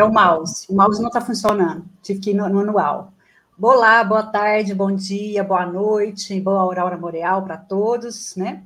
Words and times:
É 0.00 0.02
o 0.02 0.10
mouse. 0.10 0.64
O 0.66 0.74
mouse 0.74 0.98
não 0.98 1.08
está 1.08 1.20
funcionando. 1.20 1.84
Tive 2.00 2.20
que 2.20 2.30
ir 2.30 2.34
no, 2.34 2.48
no 2.48 2.54
manual. 2.54 3.12
Olá, 3.60 4.02
boa 4.02 4.22
tarde, 4.22 4.74
bom 4.74 4.96
dia, 4.96 5.44
boa 5.44 5.66
noite, 5.66 6.40
boa 6.40 6.62
aurora 6.62 6.96
boreal 6.96 7.44
para 7.44 7.58
todos, 7.58 8.34
né? 8.34 8.64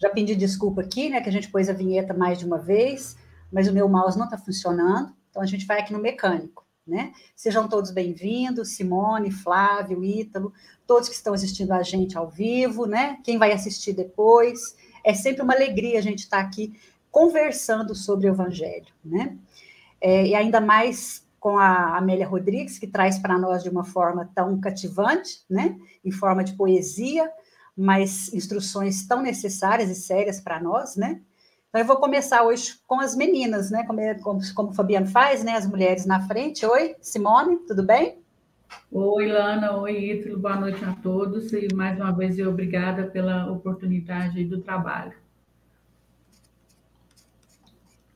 Já 0.00 0.08
pedi 0.08 0.34
desculpa 0.34 0.80
aqui, 0.80 1.10
né, 1.10 1.20
que 1.20 1.28
a 1.28 1.32
gente 1.32 1.50
pôs 1.50 1.68
a 1.68 1.74
vinheta 1.74 2.14
mais 2.14 2.38
de 2.38 2.46
uma 2.46 2.56
vez, 2.56 3.14
mas 3.52 3.68
o 3.68 3.74
meu 3.74 3.90
mouse 3.90 4.16
não 4.16 4.24
está 4.24 4.38
funcionando, 4.38 5.12
então 5.28 5.42
a 5.42 5.44
gente 5.44 5.66
vai 5.66 5.80
aqui 5.80 5.92
no 5.92 5.98
mecânico, 5.98 6.64
né? 6.86 7.12
Sejam 7.36 7.68
todos 7.68 7.90
bem-vindos, 7.90 8.70
Simone, 8.70 9.30
Flávio, 9.30 10.02
Ítalo, 10.02 10.50
todos 10.86 11.10
que 11.10 11.14
estão 11.14 11.34
assistindo 11.34 11.72
a 11.72 11.82
gente 11.82 12.16
ao 12.16 12.30
vivo, 12.30 12.86
né? 12.86 13.18
Quem 13.22 13.36
vai 13.36 13.52
assistir 13.52 13.92
depois, 13.92 14.74
é 15.04 15.12
sempre 15.12 15.42
uma 15.42 15.52
alegria 15.52 15.98
a 15.98 16.02
gente 16.02 16.20
estar 16.20 16.38
tá 16.38 16.42
aqui 16.42 16.72
conversando 17.10 17.94
sobre 17.94 18.30
o 18.30 18.32
Evangelho, 18.32 18.94
né? 19.04 19.36
É, 20.00 20.26
e 20.26 20.34
ainda 20.34 20.60
mais 20.60 21.26
com 21.38 21.58
a 21.58 21.96
Amélia 21.96 22.28
Rodrigues, 22.28 22.78
que 22.78 22.86
traz 22.86 23.18
para 23.18 23.38
nós 23.38 23.62
de 23.62 23.70
uma 23.70 23.84
forma 23.84 24.30
tão 24.34 24.60
cativante, 24.60 25.42
né? 25.48 25.76
Em 26.04 26.10
forma 26.10 26.44
de 26.44 26.52
poesia, 26.52 27.30
mas 27.76 28.32
instruções 28.34 29.06
tão 29.06 29.22
necessárias 29.22 29.90
e 29.90 29.94
sérias 29.94 30.40
para 30.40 30.60
nós, 30.60 30.96
né? 30.96 31.20
Então, 31.68 31.80
eu 31.80 31.86
vou 31.86 31.96
começar 31.96 32.42
hoje 32.42 32.74
com 32.86 33.00
as 33.00 33.16
meninas, 33.16 33.70
né? 33.70 33.84
Como, 33.84 34.00
como, 34.22 34.40
como 34.54 34.70
o 34.70 34.74
Fabiano 34.74 35.06
faz, 35.06 35.44
né? 35.44 35.52
As 35.52 35.66
mulheres 35.66 36.04
na 36.04 36.20
frente. 36.26 36.66
Oi, 36.66 36.96
Simone, 37.00 37.58
tudo 37.58 37.82
bem? 37.82 38.18
Oi, 38.90 39.26
Lana. 39.26 39.76
Oi, 39.76 39.96
Ítalo. 39.96 40.38
Boa 40.38 40.56
noite 40.56 40.84
a 40.84 40.92
todos. 40.94 41.52
E 41.52 41.72
mais 41.72 41.96
uma 41.96 42.10
vez, 42.10 42.38
obrigada 42.40 43.04
pela 43.04 43.50
oportunidade 43.50 44.44
do 44.44 44.60
trabalho. 44.60 45.12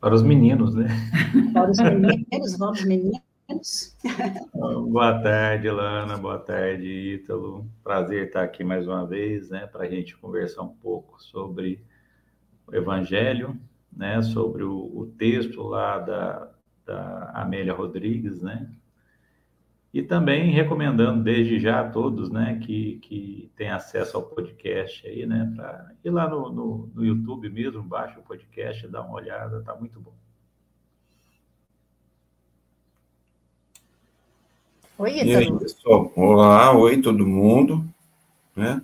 Para 0.04 0.16
os 0.16 0.22
meninos, 0.22 0.74
né? 0.74 0.86
Para 1.54 1.70
os 1.70 1.78
meninos, 1.78 2.58
vamos, 2.58 2.84
meninos. 2.84 3.96
Boa 4.52 5.18
tarde, 5.18 5.70
Lana. 5.70 6.18
Boa 6.18 6.38
tarde, 6.38 6.86
Ítalo. 7.14 7.66
Prazer 7.82 8.26
estar 8.26 8.42
aqui 8.42 8.62
mais 8.62 8.86
uma 8.86 9.06
vez, 9.06 9.48
né? 9.48 9.66
Para 9.66 9.84
a 9.84 9.88
gente 9.88 10.14
conversar 10.18 10.60
um 10.60 10.74
pouco 10.74 11.16
sobre 11.22 11.82
o 12.66 12.76
Evangelho, 12.76 13.58
né? 13.90 14.20
Sobre 14.20 14.62
o, 14.62 14.74
o 14.94 15.06
texto 15.06 15.62
lá 15.62 15.98
da, 15.98 16.50
da 16.84 17.30
Amélia 17.36 17.72
Rodrigues, 17.72 18.42
né? 18.42 18.68
E 19.94 20.02
também 20.02 20.50
recomendando 20.50 21.22
desde 21.22 21.60
já 21.60 21.80
a 21.80 21.88
todos, 21.88 22.28
né, 22.28 22.58
que, 22.60 22.98
que 23.00 23.48
têm 23.54 23.70
acesso 23.70 24.16
ao 24.16 24.24
podcast 24.24 25.06
aí, 25.06 25.24
né, 25.24 25.52
para 25.54 25.92
ir 26.04 26.10
lá 26.10 26.28
no, 26.28 26.50
no, 26.50 26.90
no, 26.92 27.04
YouTube 27.04 27.48
mesmo, 27.48 27.80
baixa 27.80 28.18
o 28.18 28.22
podcast, 28.24 28.88
dá 28.88 29.02
uma 29.02 29.14
olhada, 29.14 29.62
tá 29.62 29.72
muito 29.76 30.00
bom. 30.00 30.12
Oi, 34.98 35.22
E 35.22 35.36
aí, 35.36 35.58
pessoal? 35.60 36.12
Olá, 36.16 36.76
oi 36.76 37.00
todo 37.00 37.24
mundo, 37.24 37.84
né? 38.56 38.82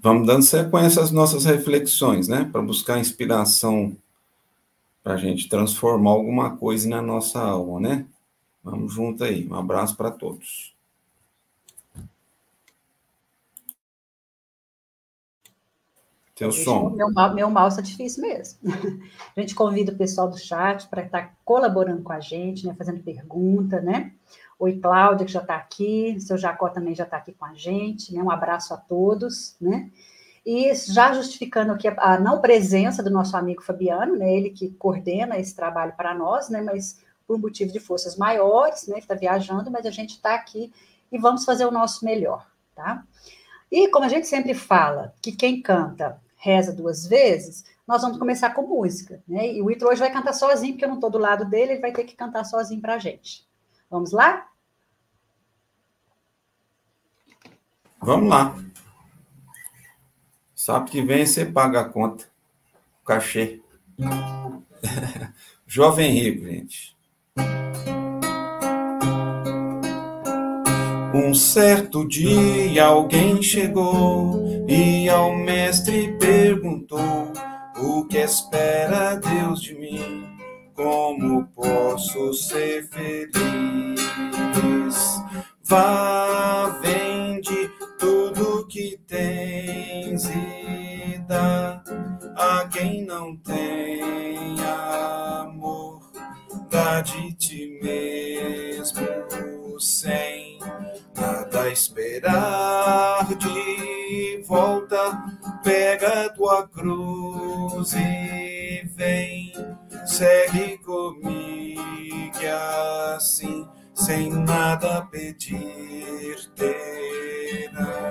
Vamos 0.00 0.26
dando 0.26 0.42
sequência 0.42 1.00
às 1.00 1.12
nossas 1.12 1.44
reflexões, 1.44 2.26
né, 2.26 2.48
para 2.50 2.60
buscar 2.60 2.98
inspiração 2.98 3.96
para 5.04 5.14
a 5.14 5.18
gente 5.18 5.48
transformar 5.48 6.10
alguma 6.10 6.56
coisa 6.56 6.88
na 6.88 7.00
nossa 7.00 7.40
alma, 7.40 7.78
né? 7.78 8.06
Vamos 8.62 8.92
junto 8.92 9.24
aí. 9.24 9.48
Um 9.48 9.54
abraço 9.54 9.96
para 9.96 10.10
todos. 10.10 10.72
Teu 16.34 16.50
som. 16.50 16.90
Meu, 16.90 17.08
meu 17.34 17.50
mouse 17.50 17.78
está 17.78 17.82
difícil 17.82 18.22
mesmo. 18.22 18.58
A 19.36 19.40
gente 19.40 19.54
convida 19.54 19.92
o 19.92 19.96
pessoal 19.96 20.28
do 20.28 20.38
chat 20.38 20.88
para 20.88 21.02
estar 21.02 21.28
tá 21.28 21.34
colaborando 21.44 22.02
com 22.02 22.12
a 22.12 22.20
gente, 22.20 22.66
né, 22.66 22.74
fazendo 22.76 23.02
pergunta, 23.02 23.80
né? 23.80 24.12
Oi, 24.58 24.78
Cláudia, 24.78 25.26
que 25.26 25.32
já 25.32 25.40
está 25.40 25.56
aqui, 25.56 26.16
seu 26.20 26.38
Jacó 26.38 26.68
também 26.68 26.94
já 26.94 27.04
está 27.04 27.16
aqui 27.16 27.32
com 27.32 27.44
a 27.44 27.54
gente, 27.54 28.14
né? 28.14 28.22
Um 28.22 28.30
abraço 28.30 28.72
a 28.72 28.76
todos, 28.76 29.56
né? 29.60 29.90
E 30.44 30.74
já 30.74 31.12
justificando 31.12 31.72
aqui 31.72 31.86
a, 31.86 31.94
a 31.98 32.18
não 32.18 32.40
presença 32.40 33.02
do 33.02 33.10
nosso 33.10 33.36
amigo 33.36 33.62
Fabiano, 33.62 34.16
né? 34.16 34.32
Ele 34.34 34.50
que 34.50 34.70
coordena 34.70 35.38
esse 35.38 35.54
trabalho 35.54 35.92
para 35.96 36.14
nós, 36.14 36.48
né? 36.48 36.62
Mas 36.62 37.00
por 37.32 37.40
motivo 37.40 37.72
de 37.72 37.80
forças 37.80 38.16
maiores, 38.16 38.86
né? 38.86 38.98
Está 38.98 39.14
viajando, 39.14 39.70
mas 39.70 39.86
a 39.86 39.90
gente 39.90 40.10
está 40.10 40.34
aqui 40.34 40.70
e 41.10 41.18
vamos 41.18 41.46
fazer 41.46 41.64
o 41.64 41.70
nosso 41.70 42.04
melhor, 42.04 42.46
tá? 42.74 43.04
E 43.70 43.88
como 43.88 44.04
a 44.04 44.08
gente 44.08 44.26
sempre 44.26 44.52
fala 44.52 45.14
que 45.22 45.32
quem 45.32 45.62
canta 45.62 46.20
reza 46.36 46.74
duas 46.74 47.06
vezes, 47.06 47.64
nós 47.88 48.02
vamos 48.02 48.18
começar 48.18 48.50
com 48.50 48.66
música, 48.66 49.22
né? 49.26 49.50
E 49.50 49.62
o 49.62 49.70
Ítalo 49.70 49.90
hoje 49.90 50.00
vai 50.00 50.12
cantar 50.12 50.34
sozinho, 50.34 50.74
porque 50.74 50.84
eu 50.84 50.90
não 50.90 50.96
estou 50.96 51.08
do 51.08 51.16
lado 51.16 51.46
dele, 51.46 51.72
ele 51.72 51.80
vai 51.80 51.92
ter 51.92 52.04
que 52.04 52.14
cantar 52.14 52.44
sozinho 52.44 52.82
para 52.82 52.96
a 52.96 52.98
gente. 52.98 53.46
Vamos 53.88 54.12
lá? 54.12 54.46
Vamos 57.98 58.28
lá. 58.28 58.54
Sabe 60.54 60.90
que 60.90 61.00
vem, 61.00 61.24
você 61.24 61.46
paga 61.46 61.80
a 61.80 61.88
conta. 61.88 62.26
O 63.02 63.06
cachê. 63.06 63.62
Jovem 65.66 66.10
rico, 66.10 66.44
gente. 66.44 66.92
Um 71.14 71.34
certo 71.34 72.08
dia 72.08 72.86
alguém 72.86 73.42
chegou 73.42 74.64
e 74.66 75.10
ao 75.10 75.34
mestre 75.36 76.16
perguntou: 76.18 77.32
O 77.76 78.06
que 78.06 78.16
espera 78.16 79.16
Deus 79.16 79.60
de 79.60 79.74
mim? 79.74 80.26
Como 80.74 81.46
posso 81.48 82.32
ser 82.32 82.88
feliz? 82.88 83.32
Vá, 85.62 86.80
vende 86.82 87.70
tudo 87.98 88.66
que 88.66 88.98
tens 89.06 90.24
e 90.30 91.18
dá 91.28 91.82
a 92.36 92.66
quem 92.72 93.04
não 93.04 93.36
tem. 93.36 94.21
Dá 96.72 97.02
de 97.02 97.34
ti 97.34 97.78
mesmo 97.82 99.78
sem 99.78 100.58
nada 101.14 101.68
esperar. 101.70 103.26
De 103.36 104.42
volta, 104.48 105.22
pega 105.62 106.30
tua 106.30 106.66
cruz 106.66 107.92
e 107.92 108.88
vem, 108.96 109.52
segue 110.06 110.78
comigo 110.78 111.52
assim, 113.16 113.68
sem 113.94 114.30
nada 114.30 115.06
pedir, 115.10 116.36
terás 116.56 118.01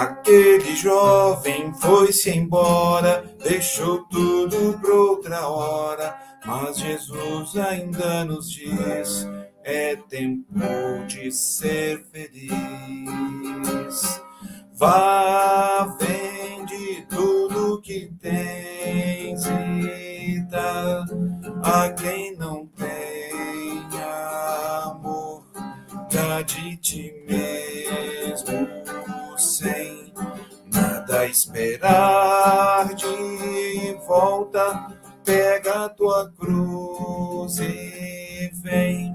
Aquele 0.00 0.76
jovem 0.76 1.72
foi-se 1.74 2.30
embora, 2.30 3.24
deixou 3.42 4.04
tudo 4.04 4.78
para 4.80 4.94
outra 4.94 5.48
hora 5.48 6.28
mas 6.48 6.78
Jesus 6.78 7.56
ainda 7.56 8.24
nos 8.24 8.50
diz: 8.50 9.28
é 9.62 9.96
tempo 9.96 11.04
de 11.06 11.30
ser 11.30 12.04
feliz. 12.10 12.52
Vá, 14.72 15.96
vende 16.00 17.06
tudo 17.08 17.82
que 17.82 18.10
tens 18.20 19.44
e 19.46 20.40
dá 20.48 21.04
a 21.62 21.90
quem 21.90 22.36
não 22.36 22.66
tem 22.68 23.82
amor. 24.84 25.44
Dá 26.10 26.40
de 26.42 26.76
ti 26.78 27.12
mesmo 27.26 28.87
sem 29.58 30.14
nada 30.72 31.26
esperar 31.26 32.94
de 32.94 33.92
volta 34.06 34.96
pega 35.24 35.86
a 35.86 35.88
tua 35.88 36.30
cruz 36.30 37.58
e 37.58 38.52
vem, 38.62 39.12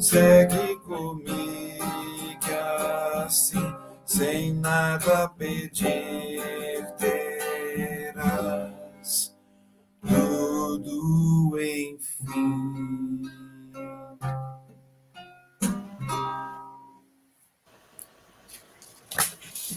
segue 0.00 0.76
comigo 0.86 1.44
assim, 3.26 3.74
sem 4.06 4.54
nada 4.54 5.28
pedir, 5.28 6.40
terás 6.96 8.24
tudo 10.00 11.58
enfim. 11.60 13.33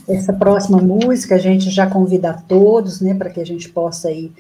Essa 0.07 0.31
próxima 0.31 0.77
música 0.77 1.36
a 1.36 1.38
gente 1.38 1.69
já 1.69 1.86
convida 1.89 2.30
a 2.30 2.33
todos, 2.33 3.01
né, 3.01 3.13
para 3.13 3.30
que 3.30 3.42
a 3.42 3.45
gente 3.45 3.68
possa 3.68 4.09
ir 4.09 4.31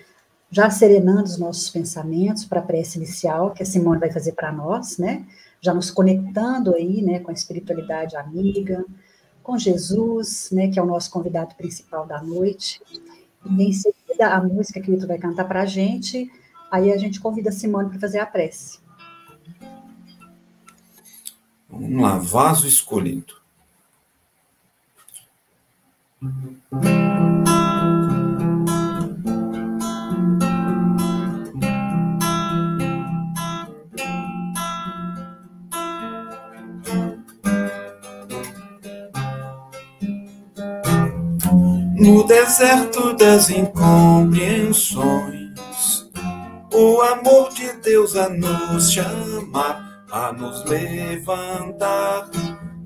já 0.49 0.69
serenando 0.69 1.23
os 1.23 1.37
nossos 1.37 1.69
pensamentos 1.69 2.45
para 2.45 2.61
a 2.61 2.63
prece 2.63 2.97
inicial, 2.97 3.51
que 3.51 3.61
a 3.61 3.65
Simone 3.65 3.99
vai 3.99 4.09
fazer 4.09 4.31
para 4.31 4.49
nós, 4.49 4.97
né? 4.97 5.25
Já 5.59 5.73
nos 5.73 5.91
conectando 5.91 6.73
aí, 6.73 7.01
né, 7.01 7.19
com 7.19 7.31
a 7.31 7.33
espiritualidade 7.33 8.15
amiga, 8.15 8.85
com 9.43 9.57
Jesus, 9.57 10.49
né, 10.53 10.69
que 10.69 10.79
é 10.79 10.81
o 10.81 10.85
nosso 10.85 11.11
convidado 11.11 11.53
principal 11.55 12.07
da 12.07 12.21
noite. 12.21 12.81
E 13.45 13.63
em 13.63 13.73
seguida 13.73 14.27
a 14.27 14.41
música 14.41 14.79
que 14.79 14.89
o 14.89 14.93
Ito 14.93 15.05
vai 15.05 15.17
cantar 15.17 15.45
para 15.45 15.63
a 15.63 15.65
gente, 15.65 16.31
aí 16.71 16.93
a 16.93 16.97
gente 16.97 17.19
convida 17.19 17.49
a 17.49 17.53
Simone 17.53 17.89
para 17.89 17.99
fazer 17.99 18.19
a 18.19 18.25
prece. 18.25 18.79
Vamos 21.69 22.01
lá, 22.01 22.17
vaso 22.17 22.65
escolhido. 22.67 23.35
No 26.19 26.31
deserto 42.25 43.13
das 43.15 43.51
incompreensões, 43.51 46.09
o 46.73 46.99
amor 47.01 47.53
de 47.53 47.71
Deus 47.83 48.15
a 48.15 48.27
nos 48.27 48.91
chamar, 48.91 50.03
a 50.11 50.33
nos 50.33 50.65
levantar 50.65 52.27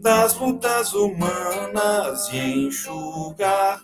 das 0.02 0.34
lutas 0.34 0.94
humanas 0.94 2.28
e 2.34 2.68
enxugar 2.68 3.80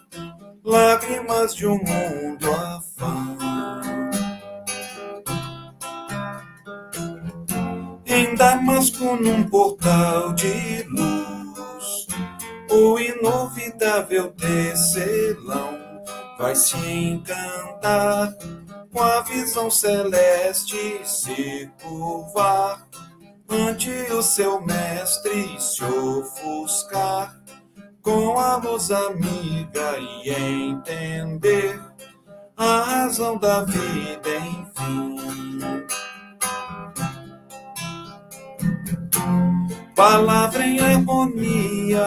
lágrimas 0.64 1.54
de 1.56 1.68
um 1.68 1.78
mundo 1.78 2.52
afã. 2.52 3.38
Em 8.06 8.36
Damasco, 8.36 9.16
num 9.16 9.44
portal 9.44 10.34
de 10.34 10.84
luz, 10.90 12.08
o 12.72 13.00
inovidável 13.00 14.32
tecelão 14.32 15.78
vai 16.40 16.56
se 16.56 16.78
encantar 16.78 18.34
com 18.92 19.02
a 19.04 19.22
visão 19.22 19.70
celeste 19.70 21.02
se 21.04 21.70
curvar 21.80 22.88
ante 23.50 23.90
o 24.12 24.22
seu 24.22 24.62
mestre 24.62 25.60
se 25.60 25.84
ofuscar 25.84 27.36
com 28.02 28.40
a 28.40 28.58
luz 28.58 28.92
amiga 28.92 29.98
e 30.00 30.32
entender 30.32 31.82
a 32.56 32.82
razão 32.82 33.38
da 33.38 33.64
vida, 33.64 34.30
enfim. 34.38 35.18
Palavra 39.96 40.66
em 40.66 40.80
harmonia, 40.80 42.06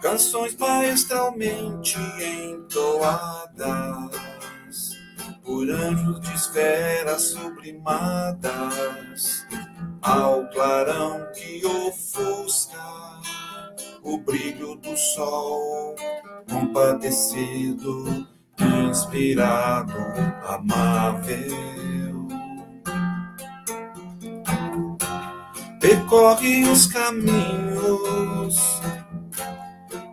canções 0.00 0.54
maestralmente 0.56 1.98
entoadas 2.20 4.33
por 5.44 5.70
anjos 5.70 6.20
de 6.20 6.34
esferas 6.34 7.22
sublimadas, 7.30 8.42
ao 10.00 10.48
clarão 10.48 11.26
que 11.34 11.64
ofusca 11.66 12.82
o 14.02 14.18
brilho 14.18 14.76
do 14.76 14.96
sol, 14.96 15.94
compadecido, 16.50 18.26
inspirado, 18.88 19.92
amável. 20.48 21.74
Percorre 25.78 26.64
os 26.64 26.86
caminhos, 26.86 28.56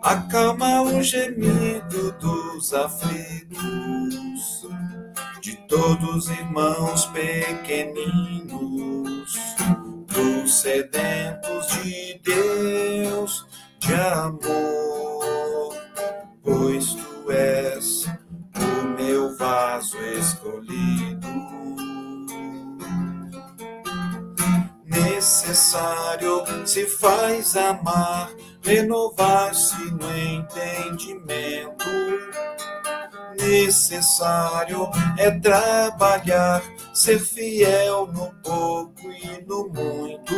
acalma 0.02 0.82
o 0.82 1.02
gemido 1.02 2.12
dos 2.20 2.74
aflitos 2.74 4.02
de 5.42 5.56
todos 5.68 6.30
irmãos 6.30 7.08
pequeninos, 7.08 8.54
dos 10.06 10.54
sedentos 10.62 11.66
de 11.82 12.22
Deus, 12.24 13.48
de 13.80 13.96
amor, 13.96 15.76
pois 16.44 16.94
tu 16.94 17.32
és 17.32 18.06
o 18.56 18.88
meu 19.02 19.36
vaso 19.36 19.98
escolhido. 19.98 21.28
Necessário 24.86 26.44
se 26.68 26.86
faz 26.86 27.58
amar, 27.58 28.30
renovar-se 28.62 29.86
no 29.92 30.16
entendimento 30.16 31.90
necessário 33.38 34.90
é 35.18 35.32
trabalhar, 35.32 36.62
ser 36.94 37.20
fiel 37.20 38.08
no 38.08 38.34
pouco 38.44 39.12
e 39.12 39.44
no 39.46 39.68
muito. 39.70 40.34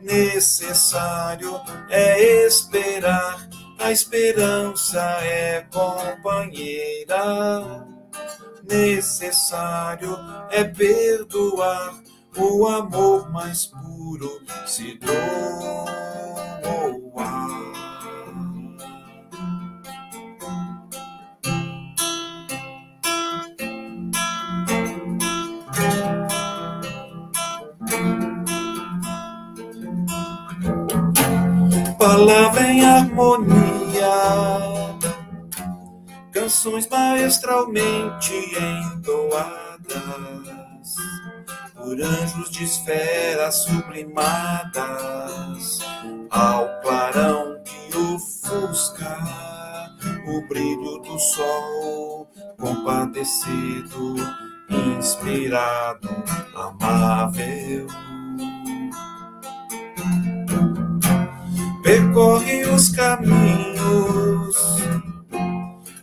Necessário 0.00 1.60
é 1.88 2.46
esperar, 2.46 3.48
a 3.78 3.90
esperança 3.92 5.00
é 5.22 5.66
companheira. 5.72 7.14
Necessário 8.68 10.16
é 10.50 10.64
perdoar, 10.64 11.94
o 12.36 12.66
amor 12.66 13.30
mais 13.30 13.66
puro 13.66 14.40
se 14.66 14.98
doa. 14.98 15.92
Palavra 32.02 32.66
em 32.66 32.84
harmonia, 32.84 34.10
canções 36.32 36.88
maestralmente 36.88 38.34
entoadas 38.96 39.92
por 41.76 42.02
anjos 42.02 42.50
de 42.50 42.64
esferas 42.64 43.62
sublimadas, 43.62 45.78
ao 46.28 46.80
clarão 46.80 47.62
que 47.62 47.96
ofusca 47.96 49.18
o 50.26 50.48
brilho 50.48 50.98
do 51.02 51.16
sol, 51.20 52.28
compadecido, 52.58 54.16
inspirado, 54.98 56.08
amável 56.56 57.86
percorre 61.82 62.64
os 62.66 62.88
caminhos, 62.90 64.56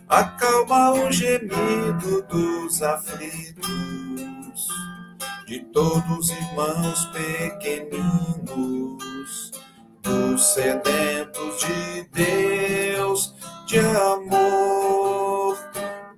acalma 0.08 0.92
o 0.92 1.10
gemido 1.10 2.22
dos 2.28 2.82
aflitos, 2.82 4.68
de 5.46 5.60
todos 5.72 6.18
os 6.18 6.30
irmãos 6.30 7.06
pequeninos, 7.06 8.50
dos 10.02 10.52
sedentos 10.52 11.60
de 11.60 12.02
Deus, 12.12 13.34
de 13.66 13.78
amor, 13.78 15.56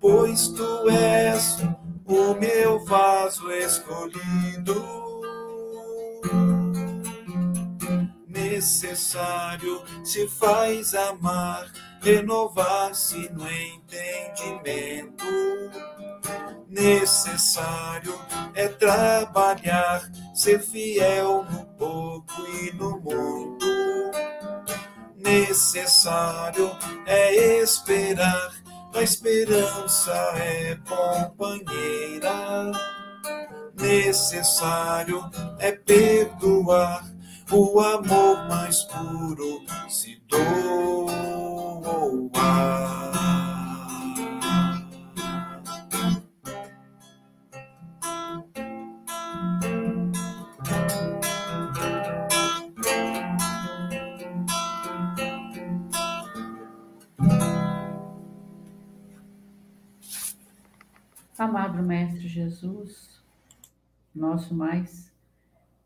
pois 0.01 0.49
tu 0.49 0.91
és 0.91 1.59
o 2.07 2.35
meu 2.35 2.85
vaso 2.85 3.51
escolhido 3.53 5.03
necessário 8.53 9.83
se 10.05 10.29
faz 10.29 10.95
amar, 10.95 11.71
renovar-se 12.03 13.31
no 13.31 13.51
entendimento. 13.51 15.25
Necessário 16.69 18.15
é 18.55 18.69
trabalhar, 18.69 20.11
ser 20.35 20.61
fiel 20.61 21.47
no 21.51 21.65
pouco 21.79 22.47
e 22.47 22.73
no 22.75 23.01
muito. 23.01 23.67
Necessário 25.17 26.71
é 27.07 27.63
esperar, 27.63 28.53
a 28.95 29.03
esperança 29.03 30.13
é 30.37 30.77
companheira. 30.87 32.73
Necessário 33.75 35.25
é 35.59 35.73
perdoar 35.73 37.12
o 37.53 37.79
amor 37.81 38.49
mais 38.49 38.83
puro 38.85 39.63
se 39.91 40.17
doa. 40.27 41.13
Amado 61.39 61.83
Mestre 61.83 62.29
Jesus, 62.29 63.21
nosso 64.15 64.55
mais 64.55 65.12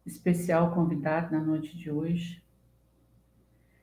especial 0.06 0.72
convidado 0.72 1.32
na 1.32 1.42
noite 1.42 1.76
de 1.76 1.90
hoje, 1.90 2.42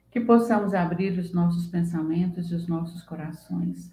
que 0.10 0.22
possamos 0.22 0.74
abrir 0.74 1.18
os 1.20 1.34
nossos 1.34 1.68
pensamentos 1.68 2.52
e 2.52 2.56
os 2.56 2.68
nossos 2.68 3.04
corações 3.04 3.92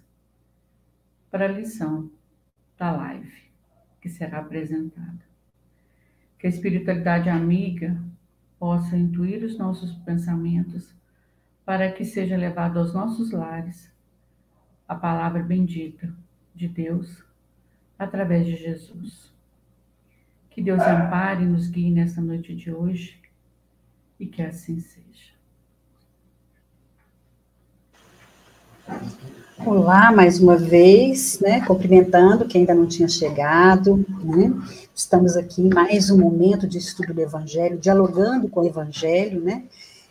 para 1.29 1.45
a 1.45 1.51
lição 1.51 2.09
da 2.77 2.91
live 2.91 3.51
que 3.99 4.09
será 4.09 4.39
apresentada. 4.39 5.19
Que 6.39 6.47
a 6.47 6.49
espiritualidade 6.49 7.29
amiga 7.29 8.01
possa 8.57 8.97
intuir 8.97 9.43
os 9.43 9.57
nossos 9.57 9.91
pensamentos 9.99 10.93
para 11.65 11.91
que 11.91 12.03
seja 12.03 12.37
levado 12.37 12.79
aos 12.79 12.93
nossos 12.93 13.31
lares 13.31 13.91
a 14.87 14.95
palavra 14.95 15.41
bendita 15.41 16.13
de 16.53 16.67
Deus 16.67 17.23
através 17.97 18.45
de 18.45 18.55
Jesus. 18.55 19.30
Que 20.51 20.61
Deus 20.61 20.81
ampare 20.81 21.43
e 21.43 21.47
nos 21.47 21.69
guie 21.69 21.89
nessa 21.89 22.19
noite 22.19 22.53
de 22.53 22.73
hoje. 22.73 23.17
E 24.19 24.25
que 24.25 24.41
assim 24.41 24.81
seja. 24.81 25.31
Olá, 29.65 30.11
mais 30.11 30.39
uma 30.39 30.57
vez, 30.57 31.39
né, 31.39 31.65
cumprimentando 31.65 32.45
quem 32.45 32.61
ainda 32.61 32.75
não 32.75 32.85
tinha 32.85 33.07
chegado, 33.07 34.05
né, 34.23 34.51
estamos 34.93 35.37
aqui 35.37 35.61
em 35.61 35.69
mais 35.69 36.09
um 36.09 36.17
momento 36.17 36.67
de 36.67 36.79
estudo 36.79 37.13
do 37.13 37.21
Evangelho, 37.21 37.77
dialogando 37.77 38.49
com 38.49 38.61
o 38.61 38.65
Evangelho, 38.65 39.39
né, 39.39 39.63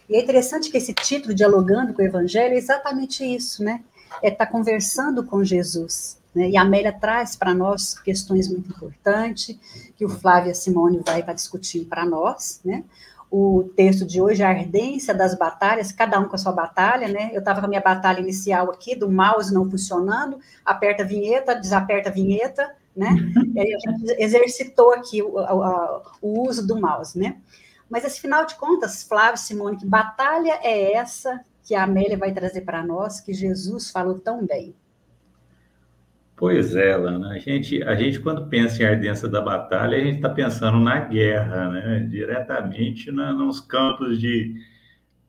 e 0.09 0.15
é 0.15 0.23
interessante 0.23 0.71
que 0.71 0.79
esse 0.79 0.95
título, 0.95 1.35
Dialogando 1.35 1.93
com 1.93 2.01
o 2.01 2.05
Evangelho, 2.05 2.55
é 2.55 2.59
exatamente 2.59 3.25
isso, 3.25 3.63
né, 3.63 3.83
é 4.23 4.29
estar 4.29 4.47
tá 4.47 4.53
conversando 4.53 5.25
com 5.25 5.45
Jesus, 5.45 6.20
né, 6.35 6.49
e 6.51 6.57
a 6.57 6.63
Amélia 6.63 6.93
traz 6.93 7.37
para 7.37 7.55
nós 7.55 7.99
questões 7.99 8.49
muito 8.49 8.71
importantes, 8.71 9.59
que 9.97 10.05
o 10.05 10.09
Flávio 10.09 10.55
Simone 10.55 11.01
vai 11.05 11.21
estar 11.21 11.33
discutindo 11.33 11.87
para 11.87 12.05
nós, 12.07 12.61
né, 12.65 12.85
o 13.31 13.71
texto 13.77 14.05
de 14.05 14.21
hoje, 14.21 14.43
a 14.43 14.49
ardência 14.49 15.15
das 15.15 15.37
batalhas, 15.37 15.93
cada 15.93 16.19
um 16.19 16.27
com 16.29 16.35
a 16.35 16.39
sua 16.39 16.51
batalha, 16.51 17.07
né? 17.07 17.31
Eu 17.33 17.39
estava 17.39 17.61
com 17.61 17.67
a 17.67 17.69
minha 17.69 17.81
batalha 17.81 18.19
inicial 18.19 18.69
aqui, 18.71 18.97
do 18.97 19.09
mouse 19.09 19.55
não 19.55 19.71
funcionando, 19.71 20.41
aperta 20.65 21.05
a 21.05 21.07
vinheta, 21.07 21.55
desaperta 21.55 22.09
a 22.09 22.13
vinheta, 22.13 22.75
né? 22.97 23.15
E 23.55 23.61
aí 23.61 23.73
a 23.73 23.79
gente 23.79 24.21
exercitou 24.21 24.93
aqui 24.93 25.23
o, 25.23 25.39
o, 25.39 26.03
o 26.21 26.49
uso 26.49 26.67
do 26.67 26.81
mouse, 26.81 27.17
né? 27.17 27.37
Mas, 27.89 28.05
afinal 28.05 28.47
de 28.47 28.57
contas, 28.57 29.05
Flávio, 29.05 29.39
Simone, 29.39 29.77
que 29.77 29.87
batalha 29.87 30.59
é 30.63 30.95
essa 30.95 31.41
que 31.63 31.75
a 31.75 31.85
Amélia 31.85 32.19
vai 32.19 32.33
trazer 32.33 32.63
para 32.63 32.85
nós, 32.85 33.21
que 33.21 33.33
Jesus 33.33 33.91
falou 33.91 34.19
tão 34.19 34.45
bem? 34.45 34.75
Pois 36.41 36.75
é, 36.75 36.97
Lana. 36.97 37.33
A 37.33 37.39
gente, 37.39 37.83
a 37.83 37.95
gente 37.95 38.19
quando 38.19 38.49
pensa 38.49 38.83
em 38.83 38.87
ardência 38.87 39.29
da 39.29 39.43
batalha, 39.43 39.99
a 39.99 40.01
gente 40.01 40.17
está 40.17 40.31
pensando 40.31 40.81
na 40.81 40.99
guerra, 40.99 41.69
né? 41.69 42.01
diretamente 42.01 43.13
na, 43.13 43.31
nos 43.31 43.61
campos 43.61 44.19
de, 44.19 44.55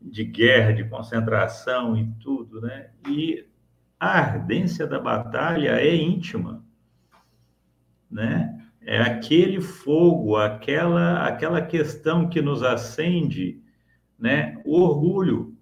de 0.02 0.24
guerra, 0.24 0.72
de 0.72 0.86
concentração 0.86 1.98
e 1.98 2.10
tudo. 2.22 2.62
Né? 2.62 2.92
E 3.10 3.46
a 4.00 4.20
ardência 4.20 4.88
da 4.88 5.02
batalha 5.02 5.72
é 5.72 5.94
íntima. 5.94 6.64
Né? 8.10 8.66
É 8.80 9.02
aquele 9.02 9.60
fogo, 9.60 10.38
aquela, 10.38 11.28
aquela 11.28 11.62
questão 11.62 12.30
que 12.30 12.42
nos 12.42 12.64
acende 12.64 13.62
né? 14.18 14.62
o 14.64 14.80
orgulho, 14.80 15.58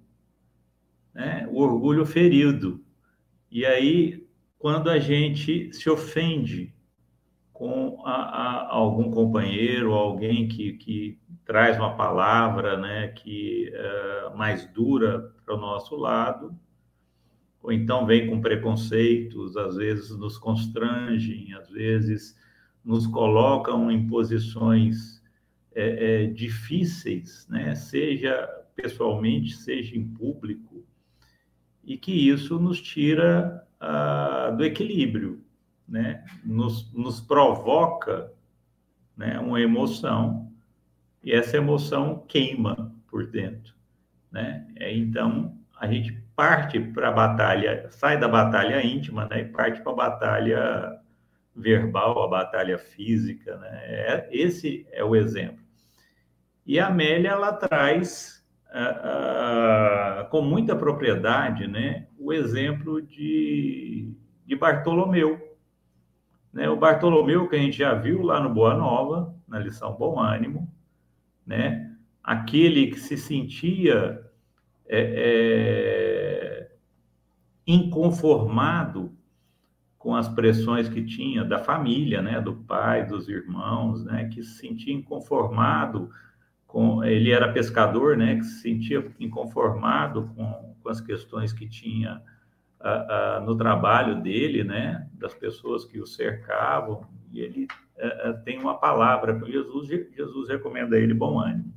né? 1.12 1.48
o 1.50 1.60
orgulho 1.60 2.06
ferido. 2.06 2.86
E 3.50 3.66
aí 3.66 4.19
quando 4.60 4.90
a 4.90 5.00
gente 5.00 5.74
se 5.74 5.90
ofende 5.90 6.76
com 7.54 8.06
a, 8.06 8.12
a, 8.12 8.74
algum 8.74 9.10
companheiro, 9.10 9.94
alguém 9.94 10.50
que, 10.50 10.74
que 10.74 11.18
traz 11.46 11.78
uma 11.78 11.96
palavra 11.96 12.78
né, 12.78 13.08
que 13.08 13.72
é 13.74 14.36
mais 14.36 14.66
dura 14.72 15.34
para 15.46 15.56
o 15.56 15.60
nosso 15.60 15.96
lado, 15.96 16.54
ou 17.64 17.72
então 17.72 18.06
vem 18.06 18.28
com 18.28 18.42
preconceitos, 18.42 19.56
às 19.58 19.78
vezes 19.78 20.12
nos 20.18 20.38
constrangem, 20.38 21.54
às 21.54 21.70
vezes 21.70 22.38
nos 22.84 23.08
colocam 23.08 23.90
em 23.90 24.08
posições 24.08 25.22
é, 25.74 26.24
é, 26.24 26.28
difíceis, 26.28 27.48
né? 27.50 27.76
seja 27.76 28.48
pessoalmente, 28.76 29.56
seja 29.56 29.98
em 29.98 30.08
público, 30.08 30.86
e 31.84 31.98
que 31.98 32.12
isso 32.12 32.60
nos 32.60 32.82
tira 32.82 33.68
uh, 33.82 34.56
do 34.56 34.64
equilíbrio, 34.64 35.44
né? 35.88 36.24
Nos, 36.44 36.92
nos 36.94 37.20
provoca 37.20 38.32
né, 39.18 39.40
uma 39.40 39.60
emoção 39.60 40.52
e 41.24 41.34
essa 41.34 41.58
emoção 41.58 42.24
queima 42.28 42.96
por 43.08 43.28
dentro, 43.28 43.74
né? 44.32 44.66
É, 44.76 44.96
então 44.96 45.58
a 45.80 45.88
gente 45.88 46.14
parte 46.36 46.80
para 46.80 47.10
a 47.10 47.12
batalha, 47.12 47.88
sai 47.90 48.18
da 48.18 48.28
batalha 48.28 48.86
íntima, 48.86 49.28
né? 49.30 49.42
E 49.42 49.46
parte 49.46 49.82
para 49.82 49.92
a 49.92 49.96
batalha 49.96 51.00
verbal, 51.56 52.24
a 52.24 52.28
batalha 52.28 52.78
física, 52.78 53.58
né? 53.58 53.82
É, 53.84 54.30
esse 54.32 54.88
é 54.92 55.04
o 55.04 55.16
exemplo. 55.16 55.60
E 56.66 56.80
a 56.80 56.88
Amélia 56.88 57.32
ela 57.32 57.52
traz 57.52 58.39
com 60.30 60.42
muita 60.42 60.76
propriedade, 60.76 61.68
né? 61.68 62.08
o 62.18 62.32
exemplo 62.32 63.02
de, 63.02 64.14
de 64.46 64.56
Bartolomeu. 64.56 65.40
Né? 66.54 66.70
O 66.70 66.76
Bartolomeu, 66.76 67.48
que 67.48 67.56
a 67.56 67.60
gente 67.60 67.78
já 67.78 67.94
viu 67.94 68.22
lá 68.22 68.40
no 68.40 68.54
Boa 68.54 68.76
Nova, 68.76 69.36
na 69.48 69.60
lição 69.60 69.96
Bom 69.96 70.20
Ânimo, 70.20 70.72
né? 71.46 71.96
aquele 72.24 72.88
que 72.92 73.00
se 73.00 73.18
sentia 73.18 74.24
é, 74.88 76.68
é, 76.68 76.72
inconformado 77.66 79.12
com 79.98 80.16
as 80.16 80.30
pressões 80.30 80.88
que 80.88 81.04
tinha 81.04 81.44
da 81.44 81.60
família, 81.60 82.22
né, 82.22 82.40
do 82.40 82.56
pai, 82.56 83.06
dos 83.06 83.28
irmãos, 83.28 84.04
né, 84.06 84.30
que 84.30 84.42
se 84.42 84.58
sentia 84.58 84.94
inconformado 84.94 86.10
com, 86.70 87.04
ele 87.04 87.32
era 87.32 87.52
pescador, 87.52 88.16
né, 88.16 88.38
que 88.38 88.44
se 88.44 88.62
sentia 88.62 89.06
inconformado 89.20 90.32
com 90.36 90.70
com 90.82 90.90
as 90.90 91.02
questões 91.02 91.54
que 91.54 91.68
tinha 91.68 92.22
uh, 92.80 93.42
uh, 93.42 93.46
no 93.46 93.56
trabalho 93.56 94.22
dele, 94.22 94.64
né, 94.64 95.08
das 95.14 95.34
pessoas 95.34 95.86
que 95.86 96.00
o 96.00 96.08
cercavam, 96.08 97.08
e 97.32 97.42
ele 97.42 97.66
uh, 97.66 98.44
tem 98.44 98.60
uma 98.60 98.78
palavra 98.78 99.36
para 99.36 99.48
Jesus, 99.48 99.88
Jesus 99.88 100.50
recomenda 100.50 100.96
a 100.96 101.00
ele 101.00 101.14
bom 101.14 101.40
ânimo. 101.40 101.74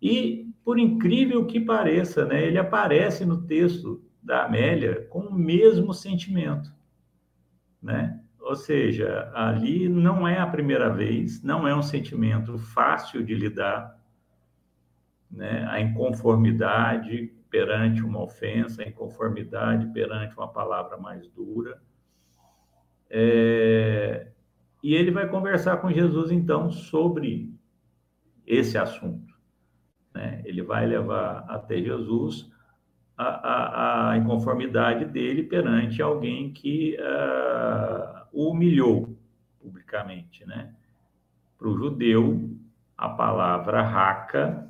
E, 0.00 0.46
por 0.64 0.78
incrível 0.78 1.46
que 1.46 1.58
pareça, 1.58 2.24
né, 2.24 2.44
ele 2.44 2.58
aparece 2.58 3.24
no 3.24 3.46
texto 3.46 4.04
da 4.22 4.44
Amélia 4.44 5.06
com 5.08 5.20
o 5.20 5.34
mesmo 5.34 5.94
sentimento, 5.94 6.70
né? 7.82 8.17
Ou 8.48 8.56
seja, 8.56 9.30
ali 9.34 9.90
não 9.90 10.26
é 10.26 10.38
a 10.38 10.46
primeira 10.46 10.88
vez, 10.88 11.42
não 11.42 11.68
é 11.68 11.76
um 11.76 11.82
sentimento 11.82 12.56
fácil 12.56 13.22
de 13.22 13.34
lidar, 13.34 13.94
né? 15.30 15.66
A 15.68 15.78
inconformidade 15.82 17.30
perante 17.50 18.02
uma 18.02 18.22
ofensa, 18.22 18.88
inconformidade 18.88 19.92
perante 19.92 20.34
uma 20.34 20.48
palavra 20.48 20.96
mais 20.96 21.28
dura. 21.28 21.78
É, 23.10 24.28
e 24.82 24.94
ele 24.94 25.10
vai 25.10 25.28
conversar 25.28 25.76
com 25.76 25.92
Jesus, 25.92 26.30
então, 26.30 26.70
sobre 26.70 27.54
esse 28.46 28.78
assunto. 28.78 29.34
Né? 30.14 30.40
Ele 30.46 30.62
vai 30.62 30.86
levar 30.86 31.44
até 31.50 31.82
Jesus 31.82 32.50
a, 33.14 33.26
a, 33.26 34.10
a 34.12 34.16
inconformidade 34.16 35.04
dele 35.04 35.42
perante 35.42 36.00
alguém 36.00 36.50
que 36.50 36.96
uh, 36.98 38.17
humilhou 38.32 39.16
publicamente. 39.60 40.44
Né? 40.46 40.74
Para 41.56 41.68
o 41.68 41.76
judeu, 41.76 42.50
a 42.96 43.08
palavra 43.08 43.82
raca 43.82 44.68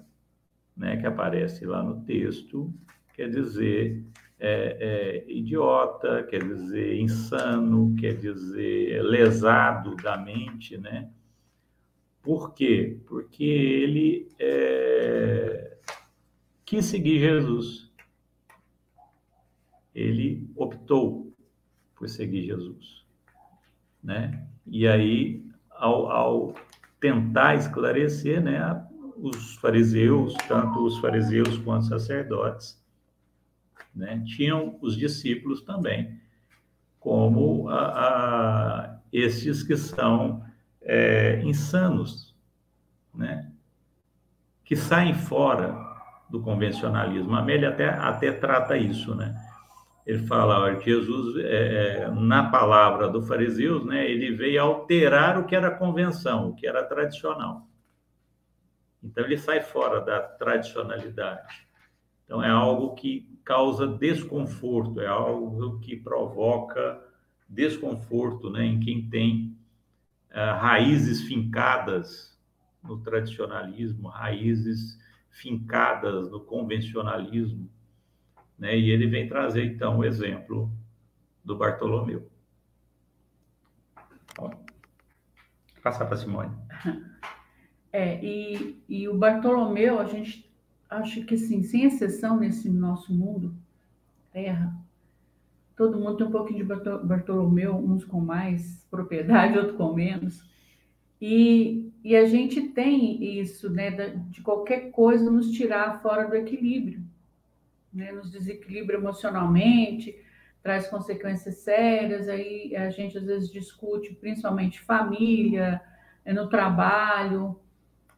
né, 0.76 0.96
que 0.96 1.06
aparece 1.06 1.66
lá 1.66 1.82
no 1.82 2.02
texto, 2.02 2.72
quer 3.14 3.28
dizer 3.28 4.04
é, 4.38 5.24
é, 5.26 5.30
idiota, 5.30 6.22
quer 6.22 6.44
dizer 6.44 7.00
insano, 7.00 7.94
quer 7.98 8.14
dizer 8.14 9.02
lesado 9.02 9.96
da 9.96 10.16
mente, 10.16 10.78
né? 10.78 11.10
Por 12.22 12.54
quê? 12.54 13.00
Porque 13.06 13.44
ele 13.44 14.28
é, 14.38 15.78
quis 16.64 16.84
seguir 16.84 17.18
Jesus. 17.18 17.90
Ele 19.94 20.48
optou 20.54 21.32
por 21.96 22.08
seguir 22.08 22.42
Jesus, 22.42 23.04
né? 24.08 24.42
E 24.66 24.88
aí, 24.88 25.44
ao, 25.70 26.10
ao 26.10 26.54
tentar 26.98 27.56
esclarecer, 27.56 28.42
né, 28.42 28.58
os 29.18 29.56
fariseus, 29.56 30.34
tanto 30.48 30.82
os 30.82 30.98
fariseus 30.98 31.58
quanto 31.58 31.82
os 31.82 31.88
sacerdotes, 31.88 32.82
né, 33.94 34.24
tinham 34.24 34.78
os 34.80 34.96
discípulos 34.96 35.60
também, 35.60 36.18
como 36.98 37.68
a, 37.68 37.84
a, 37.84 38.98
que 39.12 39.76
são 39.76 40.42
é, 40.80 41.42
insanos, 41.44 42.34
né? 43.14 43.50
que 44.64 44.74
saem 44.74 45.14
fora 45.14 45.74
do 46.28 46.40
convencionalismo. 46.40 47.34
A 47.34 47.40
Amélia 47.40 47.70
até, 47.70 47.88
até 47.88 48.32
trata 48.32 48.76
isso, 48.76 49.14
né? 49.14 49.34
Ele 50.08 50.26
fala 50.26 50.62
olha, 50.62 50.80
Jesus, 50.80 51.36
é, 51.36 52.04
é, 52.04 52.10
na 52.10 52.48
palavra 52.48 53.10
do 53.10 53.20
fariseus, 53.20 53.84
né, 53.84 54.10
ele 54.10 54.34
veio 54.34 54.62
alterar 54.62 55.38
o 55.38 55.44
que 55.44 55.54
era 55.54 55.70
convenção, 55.70 56.48
o 56.48 56.54
que 56.54 56.66
era 56.66 56.82
tradicional. 56.82 57.68
Então, 59.02 59.22
ele 59.22 59.36
sai 59.36 59.60
fora 59.60 60.00
da 60.00 60.18
tradicionalidade. 60.18 61.68
Então, 62.24 62.42
é 62.42 62.48
algo 62.48 62.94
que 62.94 63.28
causa 63.44 63.86
desconforto, 63.86 64.98
é 64.98 65.06
algo 65.06 65.78
que 65.80 65.94
provoca 65.94 66.98
desconforto 67.46 68.48
né, 68.48 68.64
em 68.64 68.80
quem 68.80 69.10
tem 69.10 69.58
uh, 70.30 70.56
raízes 70.58 71.20
fincadas 71.20 72.34
no 72.82 72.98
tradicionalismo, 73.02 74.08
raízes 74.08 74.98
fincadas 75.30 76.30
no 76.30 76.40
convencionalismo. 76.40 77.70
Né? 78.58 78.76
E 78.76 78.90
ele 78.90 79.06
vem 79.06 79.28
trazer, 79.28 79.64
então, 79.64 79.98
o 79.98 80.04
exemplo 80.04 80.70
do 81.44 81.56
Bartolomeu. 81.56 82.28
passar 85.82 86.04
para 86.04 86.14
a 86.14 86.18
Simone. 86.18 86.54
É, 87.90 88.22
e, 88.22 88.78
e 88.86 89.08
o 89.08 89.16
Bartolomeu, 89.16 89.98
a 89.98 90.04
gente 90.04 90.48
acha 90.90 91.22
que, 91.22 91.36
assim, 91.36 91.62
sem 91.62 91.84
exceção 91.84 92.36
nesse 92.36 92.68
nosso 92.68 93.14
mundo, 93.14 93.54
terra, 94.30 94.76
todo 95.74 95.98
mundo 95.98 96.18
tem 96.18 96.26
um 96.26 96.30
pouquinho 96.30 96.58
de 96.58 96.64
Bartolomeu, 96.64 97.74
uns 97.74 98.04
com 98.04 98.20
mais 98.20 98.86
propriedade, 98.90 99.56
outros 99.58 99.76
com 99.78 99.94
menos. 99.94 100.46
E, 101.18 101.90
e 102.04 102.14
a 102.14 102.26
gente 102.26 102.60
tem 102.68 103.40
isso, 103.40 103.70
né, 103.70 103.90
de 104.28 104.42
qualquer 104.42 104.90
coisa 104.90 105.30
nos 105.30 105.50
tirar 105.50 106.02
fora 106.02 106.28
do 106.28 106.36
equilíbrio, 106.36 107.02
né, 107.98 108.12
nos 108.12 108.30
desequilibra 108.30 108.96
emocionalmente, 108.96 110.16
traz 110.62 110.86
consequências 110.86 111.56
sérias. 111.56 112.28
Aí 112.28 112.74
a 112.76 112.88
gente 112.90 113.18
às 113.18 113.24
vezes 113.24 113.50
discute, 113.50 114.14
principalmente 114.14 114.80
família, 114.80 115.80
é, 116.24 116.32
no 116.32 116.48
trabalho, 116.48 117.58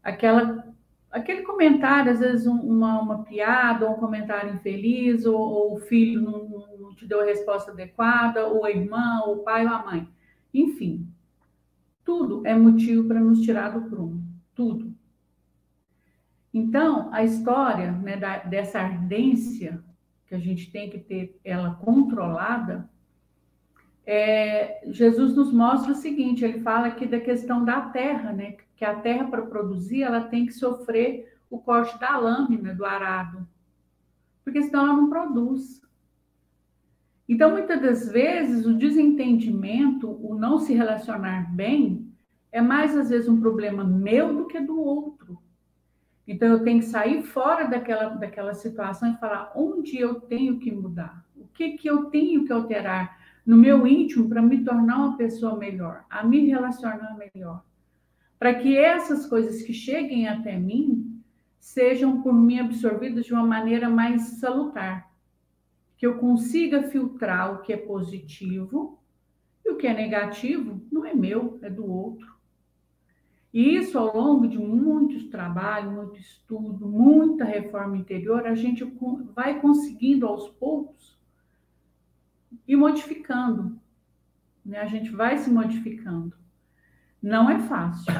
aquela 0.02 0.68
aquele 1.10 1.42
comentário, 1.42 2.12
às 2.12 2.20
vezes 2.20 2.46
uma, 2.46 3.00
uma 3.00 3.24
piada, 3.24 3.84
ou 3.84 3.96
um 3.96 3.98
comentário 3.98 4.54
infeliz, 4.54 5.26
ou, 5.26 5.36
ou 5.36 5.74
o 5.74 5.80
filho 5.80 6.22
não, 6.22 6.48
não, 6.78 6.94
te 6.94 7.04
deu 7.04 7.20
a 7.20 7.24
resposta 7.24 7.72
adequada, 7.72 8.46
ou 8.46 8.64
a 8.64 8.70
irmã, 8.70 9.22
ou 9.26 9.38
o 9.38 9.42
pai, 9.42 9.66
ou 9.66 9.72
a 9.72 9.84
mãe. 9.84 10.08
Enfim, 10.54 11.08
tudo 12.04 12.46
é 12.46 12.54
motivo 12.54 13.08
para 13.08 13.18
nos 13.18 13.40
tirar 13.40 13.70
do 13.70 13.88
prumo. 13.88 14.22
Tudo. 14.54 14.89
Então, 16.52 17.12
a 17.12 17.22
história 17.22 17.92
né, 17.92 18.16
da, 18.16 18.38
dessa 18.38 18.80
ardência, 18.80 19.82
que 20.26 20.34
a 20.34 20.38
gente 20.38 20.70
tem 20.70 20.90
que 20.90 20.98
ter 20.98 21.40
ela 21.44 21.74
controlada, 21.74 22.88
é, 24.04 24.82
Jesus 24.86 25.34
nos 25.36 25.52
mostra 25.52 25.92
o 25.92 25.94
seguinte: 25.96 26.44
ele 26.44 26.60
fala 26.60 26.88
aqui 26.88 27.06
da 27.06 27.20
questão 27.20 27.64
da 27.64 27.80
terra, 27.80 28.32
né? 28.32 28.56
Que 28.76 28.84
a 28.84 28.94
terra, 28.94 29.28
para 29.28 29.42
produzir, 29.42 30.02
ela 30.02 30.22
tem 30.22 30.46
que 30.46 30.52
sofrer 30.52 31.38
o 31.48 31.58
corte 31.58 31.98
da 31.98 32.16
lâmina, 32.16 32.74
do 32.74 32.84
arado, 32.84 33.46
porque 34.44 34.62
senão 34.62 34.84
ela 34.84 34.96
não 34.96 35.10
produz. 35.10 35.80
Então, 37.28 37.52
muitas 37.52 37.80
das 37.80 38.10
vezes, 38.10 38.66
o 38.66 38.74
desentendimento, 38.74 40.10
o 40.10 40.34
não 40.34 40.58
se 40.58 40.74
relacionar 40.74 41.54
bem, 41.54 42.12
é 42.50 42.60
mais 42.60 42.96
às 42.96 43.10
vezes 43.10 43.28
um 43.28 43.40
problema 43.40 43.84
meu 43.84 44.36
do 44.36 44.46
que 44.46 44.58
do 44.58 44.80
outro. 44.80 45.19
Então, 46.30 46.46
eu 46.46 46.62
tenho 46.62 46.78
que 46.78 46.84
sair 46.84 47.24
fora 47.24 47.64
daquela, 47.64 48.10
daquela 48.10 48.54
situação 48.54 49.12
e 49.12 49.16
falar 49.16 49.50
onde 49.56 49.98
eu 49.98 50.20
tenho 50.20 50.60
que 50.60 50.70
mudar, 50.70 51.26
o 51.34 51.44
que, 51.48 51.72
que 51.72 51.90
eu 51.90 52.04
tenho 52.04 52.44
que 52.44 52.52
alterar 52.52 53.18
no 53.44 53.56
meu 53.56 53.84
íntimo 53.84 54.28
para 54.28 54.40
me 54.40 54.62
tornar 54.62 54.98
uma 54.98 55.16
pessoa 55.16 55.56
melhor, 55.56 56.04
a 56.08 56.22
me 56.22 56.46
relacionar 56.46 57.18
melhor. 57.18 57.64
Para 58.38 58.54
que 58.54 58.78
essas 58.78 59.26
coisas 59.26 59.60
que 59.62 59.72
cheguem 59.72 60.28
até 60.28 60.56
mim 60.56 61.20
sejam 61.58 62.22
por 62.22 62.32
mim 62.32 62.60
absorvidas 62.60 63.26
de 63.26 63.32
uma 63.32 63.44
maneira 63.44 63.90
mais 63.90 64.38
salutar. 64.38 65.10
Que 65.96 66.06
eu 66.06 66.16
consiga 66.18 66.84
filtrar 66.84 67.54
o 67.54 67.62
que 67.62 67.72
é 67.72 67.76
positivo 67.76 69.02
e 69.64 69.70
o 69.72 69.76
que 69.76 69.88
é 69.88 69.92
negativo 69.92 70.80
não 70.92 71.04
é 71.04 71.12
meu, 71.12 71.58
é 71.60 71.68
do 71.68 71.84
outro. 71.84 72.39
E 73.52 73.76
isso, 73.76 73.98
ao 73.98 74.16
longo 74.16 74.46
de 74.46 74.58
muito 74.58 75.28
trabalho, 75.28 75.90
muito 75.90 76.18
estudo, 76.18 76.86
muita 76.86 77.44
reforma 77.44 77.96
interior, 77.96 78.46
a 78.46 78.54
gente 78.54 78.84
vai 79.34 79.60
conseguindo 79.60 80.26
aos 80.26 80.48
poucos 80.48 81.18
e 82.66 82.76
modificando. 82.76 83.78
Né? 84.64 84.78
A 84.78 84.86
gente 84.86 85.10
vai 85.10 85.38
se 85.38 85.50
modificando. 85.50 86.36
Não 87.20 87.50
é 87.50 87.58
fácil, 87.58 88.12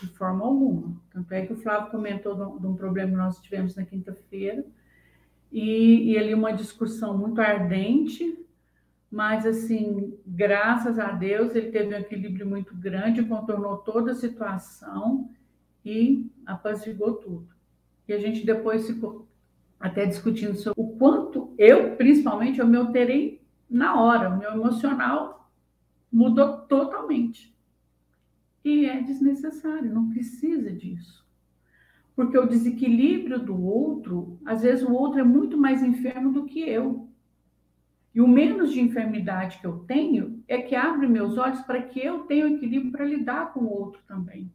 de 0.00 0.08
forma 0.08 0.44
alguma. 0.44 0.96
Tanto 1.10 1.32
é 1.32 1.44
que 1.44 1.52
o 1.52 1.56
Flávio 1.56 1.90
comentou 1.90 2.58
de 2.58 2.66
um 2.66 2.74
problema 2.74 3.10
que 3.10 3.16
nós 3.16 3.40
tivemos 3.40 3.76
na 3.76 3.84
quinta-feira, 3.84 4.64
e, 5.52 6.12
e 6.12 6.18
ali 6.18 6.34
uma 6.34 6.52
discussão 6.52 7.16
muito 7.16 7.40
ardente, 7.40 8.43
mas 9.14 9.46
assim, 9.46 10.18
graças 10.26 10.98
a 10.98 11.12
Deus, 11.12 11.54
ele 11.54 11.70
teve 11.70 11.94
um 11.94 11.98
equilíbrio 11.98 12.44
muito 12.44 12.74
grande, 12.74 13.22
contornou 13.22 13.76
toda 13.76 14.10
a 14.10 14.16
situação 14.16 15.30
e 15.84 16.28
apaziguou 16.44 17.14
tudo. 17.14 17.46
E 18.08 18.12
a 18.12 18.18
gente 18.18 18.44
depois 18.44 18.88
ficou 18.88 19.28
até 19.78 20.04
discutindo 20.04 20.56
sobre 20.56 20.82
o 20.82 20.96
quanto 20.96 21.54
eu, 21.56 21.94
principalmente, 21.94 22.58
eu 22.58 22.66
me 22.66 22.76
alterei 22.76 23.40
na 23.70 24.02
hora, 24.02 24.30
o 24.30 24.36
meu 24.36 24.50
emocional 24.50 25.48
mudou 26.10 26.62
totalmente. 26.62 27.56
E 28.64 28.84
é 28.84 29.00
desnecessário, 29.00 29.94
não 29.94 30.10
precisa 30.10 30.72
disso. 30.72 31.24
Porque 32.16 32.36
o 32.36 32.48
desequilíbrio 32.48 33.38
do 33.38 33.64
outro, 33.64 34.40
às 34.44 34.62
vezes 34.62 34.84
o 34.84 34.92
outro 34.92 35.20
é 35.20 35.24
muito 35.24 35.56
mais 35.56 35.84
enfermo 35.84 36.32
do 36.32 36.46
que 36.46 36.68
eu. 36.68 37.03
E 38.14 38.20
o 38.20 38.28
menos 38.28 38.72
de 38.72 38.80
enfermidade 38.80 39.58
que 39.58 39.66
eu 39.66 39.80
tenho 39.80 40.42
é 40.46 40.62
que 40.62 40.76
abre 40.76 41.08
meus 41.08 41.36
olhos 41.36 41.60
para 41.62 41.82
que 41.82 41.98
eu 41.98 42.20
tenha 42.20 42.46
equilíbrio 42.46 42.92
para 42.92 43.04
lidar 43.04 43.52
com 43.52 43.60
o 43.60 43.72
outro 43.72 44.00
também. 44.06 44.50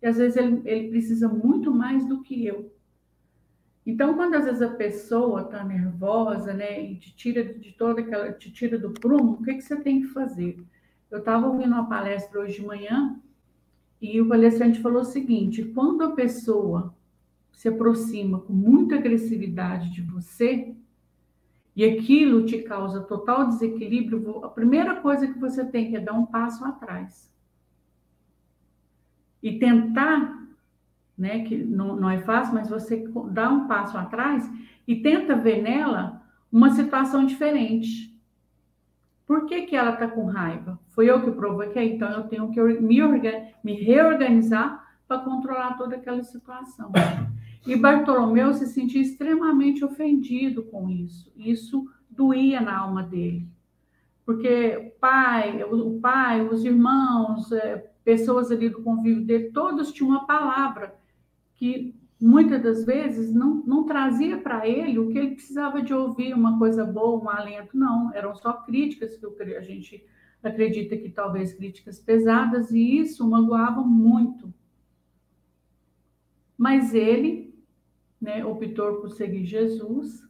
E 0.00 0.06
às 0.06 0.16
vezes 0.16 0.36
ele, 0.36 0.62
ele 0.64 0.88
precisa 0.90 1.28
muito 1.28 1.72
mais 1.72 2.06
do 2.06 2.22
que 2.22 2.46
eu. 2.46 2.72
Então, 3.84 4.14
quando 4.14 4.34
às 4.34 4.44
vezes 4.44 4.62
a 4.62 4.70
pessoa 4.70 5.42
está 5.42 5.64
nervosa, 5.64 6.54
né, 6.54 6.82
e 6.82 6.96
te 6.96 7.14
tira 7.14 7.44
de 7.44 7.72
toda 7.72 8.00
aquela, 8.00 8.32
te 8.32 8.50
tira 8.50 8.78
do 8.78 8.90
prumo, 8.90 9.32
o 9.32 9.42
que, 9.42 9.54
que 9.54 9.62
você 9.62 9.76
tem 9.76 10.02
que 10.02 10.08
fazer? 10.08 10.56
Eu 11.10 11.18
estava 11.18 11.46
ouvindo 11.46 11.72
uma 11.72 11.88
palestra 11.88 12.40
hoje 12.40 12.60
de 12.60 12.66
manhã 12.66 13.20
e 14.00 14.20
o 14.20 14.28
palestrante 14.28 14.80
falou 14.80 15.02
o 15.02 15.04
seguinte: 15.04 15.64
quando 15.64 16.02
a 16.02 16.12
pessoa 16.12 16.94
se 17.52 17.68
aproxima 17.68 18.40
com 18.40 18.52
muita 18.52 18.96
agressividade 18.96 19.90
de 19.90 20.02
você 20.02 20.74
e 21.74 21.84
aquilo 21.84 22.46
te 22.46 22.62
causa 22.62 23.00
total 23.00 23.48
desequilíbrio, 23.48 24.44
a 24.44 24.48
primeira 24.48 24.96
coisa 24.96 25.26
que 25.26 25.38
você 25.38 25.64
tem 25.64 25.90
que 25.90 25.96
é 25.96 26.00
dar 26.00 26.12
um 26.12 26.26
passo 26.26 26.64
atrás 26.64 27.32
e 29.42 29.58
tentar 29.58 30.44
né? 31.16 31.44
Que 31.44 31.56
não, 31.56 31.96
não 31.96 32.10
é 32.10 32.18
fácil, 32.18 32.54
mas 32.54 32.68
você 32.68 33.08
dá 33.30 33.48
um 33.48 33.66
passo 33.66 33.96
atrás 33.96 34.48
e 34.86 34.96
tenta 34.96 35.36
ver 35.36 35.62
nela 35.62 36.22
uma 36.50 36.70
situação 36.70 37.24
diferente. 37.24 38.12
Por 39.26 39.46
que, 39.46 39.62
que 39.62 39.74
ela 39.74 39.94
está 39.94 40.06
com 40.06 40.26
raiva? 40.26 40.78
Foi 40.88 41.08
eu 41.08 41.22
que 41.22 41.30
provoquei, 41.30 41.94
então 41.94 42.10
eu 42.10 42.24
tenho 42.24 42.50
que 42.50 42.60
me, 42.62 43.00
me 43.64 43.72
reorganizar 43.72 44.84
para 45.08 45.22
controlar 45.22 45.78
toda 45.78 45.96
aquela 45.96 46.22
situação. 46.22 46.92
E 47.66 47.76
Bartolomeu 47.76 48.52
se 48.52 48.66
sentia 48.66 49.00
extremamente 49.00 49.84
ofendido 49.84 50.62
com 50.64 50.88
isso. 50.90 51.32
Isso 51.34 51.88
doía 52.10 52.60
na 52.60 52.78
alma 52.78 53.02
dele. 53.02 53.48
Porque 54.24 54.76
o 54.76 54.90
pai, 55.00 55.62
o 55.64 55.98
pai, 56.00 56.46
os 56.46 56.64
irmãos, 56.64 57.50
é, 57.52 57.90
pessoas 58.04 58.50
ali 58.50 58.68
do 58.68 58.82
convívio 58.82 59.24
dele, 59.24 59.50
todos 59.50 59.92
tinham 59.92 60.10
uma 60.10 60.26
palavra 60.26 60.94
que 61.54 61.94
muitas 62.20 62.62
das 62.62 62.84
vezes 62.84 63.34
não, 63.34 63.62
não 63.66 63.84
trazia 63.84 64.38
para 64.38 64.66
ele 64.66 64.98
o 64.98 65.10
que 65.10 65.18
ele 65.18 65.34
precisava 65.34 65.82
de 65.82 65.92
ouvir, 65.92 66.34
uma 66.34 66.58
coisa 66.58 66.84
boa, 66.84 67.22
um 67.22 67.28
alento, 67.28 67.76
não, 67.76 68.12
eram 68.14 68.34
só 68.34 68.52
críticas 68.52 69.16
que 69.16 69.42
a 69.42 69.60
gente 69.60 70.04
acredita 70.42 70.96
que 70.96 71.08
talvez 71.08 71.54
críticas 71.54 71.98
pesadas, 71.98 72.70
e 72.70 72.98
isso 72.98 73.28
magoava 73.28 73.82
muito. 73.82 74.52
Mas 76.56 76.94
ele 76.94 77.53
né, 78.24 78.42
optou 78.42 79.02
por 79.02 79.10
seguir 79.10 79.44
Jesus 79.44 80.26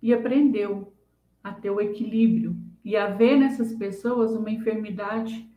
e 0.00 0.14
aprendeu 0.14 0.92
a 1.42 1.52
ter 1.52 1.68
o 1.68 1.80
equilíbrio 1.80 2.56
e 2.84 2.96
a 2.96 3.08
ver 3.08 3.36
nessas 3.36 3.74
pessoas 3.74 4.30
uma 4.30 4.52
enfermidade 4.52 5.50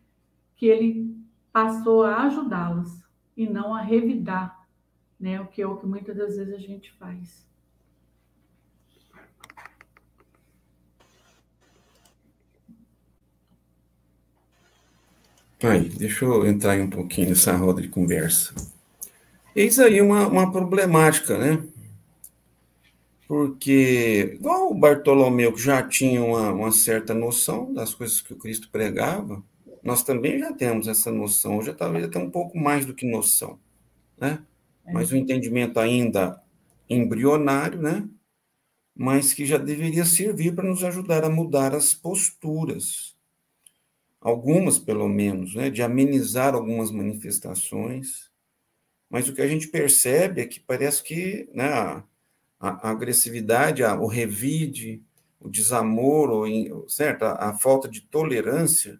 que 0.55 0.65
ele 0.65 1.15
passou 1.53 2.03
a 2.03 2.23
ajudá-las 2.23 3.03
e 3.37 3.47
não 3.47 3.75
a 3.75 3.81
revidar, 3.81 4.67
né? 5.19 5.39
O 5.39 5.45
que 5.45 5.61
é 5.61 5.67
o 5.67 5.77
que 5.77 5.85
muitas 5.85 6.17
das 6.17 6.35
vezes 6.35 6.53
a 6.53 6.57
gente 6.57 6.91
faz. 6.93 7.47
Aí, 15.61 15.89
deixa 15.89 16.25
eu 16.25 16.45
entrar 16.47 16.79
um 16.79 16.89
pouquinho 16.89 17.29
nessa 17.29 17.55
roda 17.55 17.81
de 17.81 17.89
conversa. 17.89 18.78
Eis 19.55 19.79
aí 19.79 20.01
uma, 20.01 20.27
uma 20.27 20.51
problemática, 20.51 21.37
né? 21.37 21.63
Porque, 23.27 24.37
igual 24.39 24.71
o 24.71 24.75
Bartolomeu, 24.75 25.53
que 25.53 25.61
já 25.61 25.87
tinha 25.87 26.23
uma, 26.23 26.51
uma 26.51 26.71
certa 26.71 27.13
noção 27.13 27.71
das 27.73 27.93
coisas 27.93 28.21
que 28.21 28.33
o 28.33 28.37
Cristo 28.37 28.69
pregava, 28.71 29.43
nós 29.83 30.03
também 30.03 30.39
já 30.39 30.51
temos 30.53 30.87
essa 30.87 31.11
noção, 31.11 31.57
hoje 31.57 31.73
talvez 31.73 32.05
até 32.05 32.19
um 32.19 32.29
pouco 32.29 32.57
mais 32.57 32.85
do 32.85 32.93
que 32.93 33.05
noção, 33.05 33.59
né? 34.17 34.43
É. 34.85 34.91
Mas 34.91 35.11
o 35.11 35.15
entendimento 35.15 35.79
ainda 35.79 36.41
embrionário, 36.89 37.81
né? 37.81 38.07
Mas 38.95 39.31
que 39.31 39.45
já 39.45 39.57
deveria 39.57 40.05
servir 40.05 40.55
para 40.55 40.67
nos 40.67 40.83
ajudar 40.83 41.23
a 41.23 41.29
mudar 41.29 41.73
as 41.73 41.93
posturas, 41.93 43.15
algumas 44.19 44.77
pelo 44.77 45.07
menos, 45.07 45.55
né, 45.55 45.69
de 45.69 45.81
amenizar 45.81 46.53
algumas 46.53 46.91
manifestações, 46.91 48.28
mas 49.09 49.27
o 49.27 49.33
que 49.33 49.41
a 49.41 49.47
gente 49.47 49.67
percebe 49.67 50.41
é 50.41 50.45
que 50.45 50.59
parece 50.59 51.01
que 51.01 51.49
né, 51.53 51.67
a, 51.67 52.03
a 52.59 52.89
agressividade, 52.91 53.83
a, 53.83 53.95
o 53.99 54.05
revide, 54.05 55.01
o 55.39 55.49
desamor, 55.49 56.47
certo? 56.87 57.23
A, 57.23 57.49
a, 57.49 57.57
falta 57.57 57.87
de 57.87 58.01
tolerância 58.01 58.99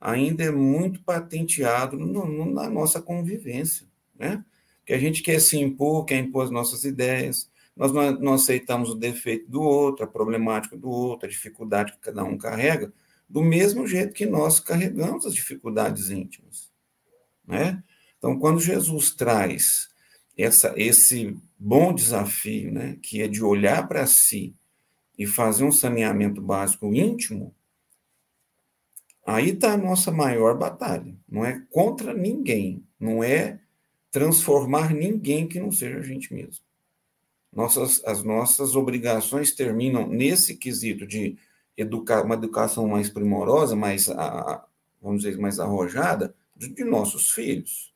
ainda 0.00 0.44
é 0.44 0.50
muito 0.50 1.02
patenteado 1.02 1.98
no, 1.98 2.26
no, 2.26 2.50
na 2.52 2.70
nossa 2.70 3.02
convivência, 3.02 3.86
né? 4.18 4.44
Que 4.86 4.94
a 4.94 4.98
gente 4.98 5.22
quer 5.22 5.40
se 5.40 5.58
impor, 5.58 6.04
quer 6.04 6.18
impor 6.18 6.44
as 6.44 6.50
nossas 6.50 6.84
ideias, 6.84 7.50
nós 7.76 7.92
não, 7.92 8.12
não 8.12 8.32
aceitamos 8.34 8.90
o 8.90 8.94
defeito 8.94 9.50
do 9.50 9.60
outro, 9.60 10.04
a 10.04 10.08
problemática 10.08 10.76
do 10.76 10.88
outro, 10.88 11.26
a 11.26 11.30
dificuldade 11.30 11.92
que 11.92 11.98
cada 11.98 12.24
um 12.24 12.36
carrega, 12.36 12.92
do 13.28 13.42
mesmo 13.42 13.86
jeito 13.86 14.14
que 14.14 14.26
nós 14.26 14.58
carregamos 14.58 15.24
as 15.24 15.34
dificuldades 15.34 16.10
íntimas. 16.10 16.70
Né? 17.46 17.82
Então, 18.20 18.38
quando 18.38 18.60
Jesus 18.60 19.14
traz 19.14 19.88
essa, 20.36 20.74
esse 20.76 21.34
bom 21.58 21.94
desafio, 21.94 22.70
né, 22.70 22.98
que 23.02 23.22
é 23.22 23.26
de 23.26 23.42
olhar 23.42 23.88
para 23.88 24.06
si 24.06 24.54
e 25.18 25.26
fazer 25.26 25.64
um 25.64 25.72
saneamento 25.72 26.40
básico 26.40 26.94
íntimo, 26.94 27.54
aí 29.26 29.50
está 29.50 29.72
a 29.72 29.78
nossa 29.78 30.10
maior 30.10 30.56
batalha. 30.56 31.16
Não 31.26 31.46
é 31.46 31.64
contra 31.70 32.12
ninguém, 32.12 32.84
não 32.98 33.24
é 33.24 33.58
transformar 34.10 34.92
ninguém 34.92 35.48
que 35.48 35.58
não 35.58 35.72
seja 35.72 35.98
a 35.98 36.02
gente 36.02 36.34
mesmo. 36.34 36.62
Nossas, 37.50 38.04
as 38.04 38.22
nossas 38.22 38.76
obrigações 38.76 39.52
terminam 39.52 40.06
nesse 40.06 40.56
quesito 40.56 41.06
de 41.06 41.38
educar, 41.74 42.22
uma 42.22 42.34
educação 42.34 42.86
mais 42.86 43.08
primorosa, 43.08 43.74
mais, 43.74 44.08
vamos 45.00 45.22
dizer, 45.22 45.38
mais 45.38 45.58
arrojada, 45.58 46.34
de 46.54 46.84
nossos 46.84 47.30
filhos, 47.30 47.89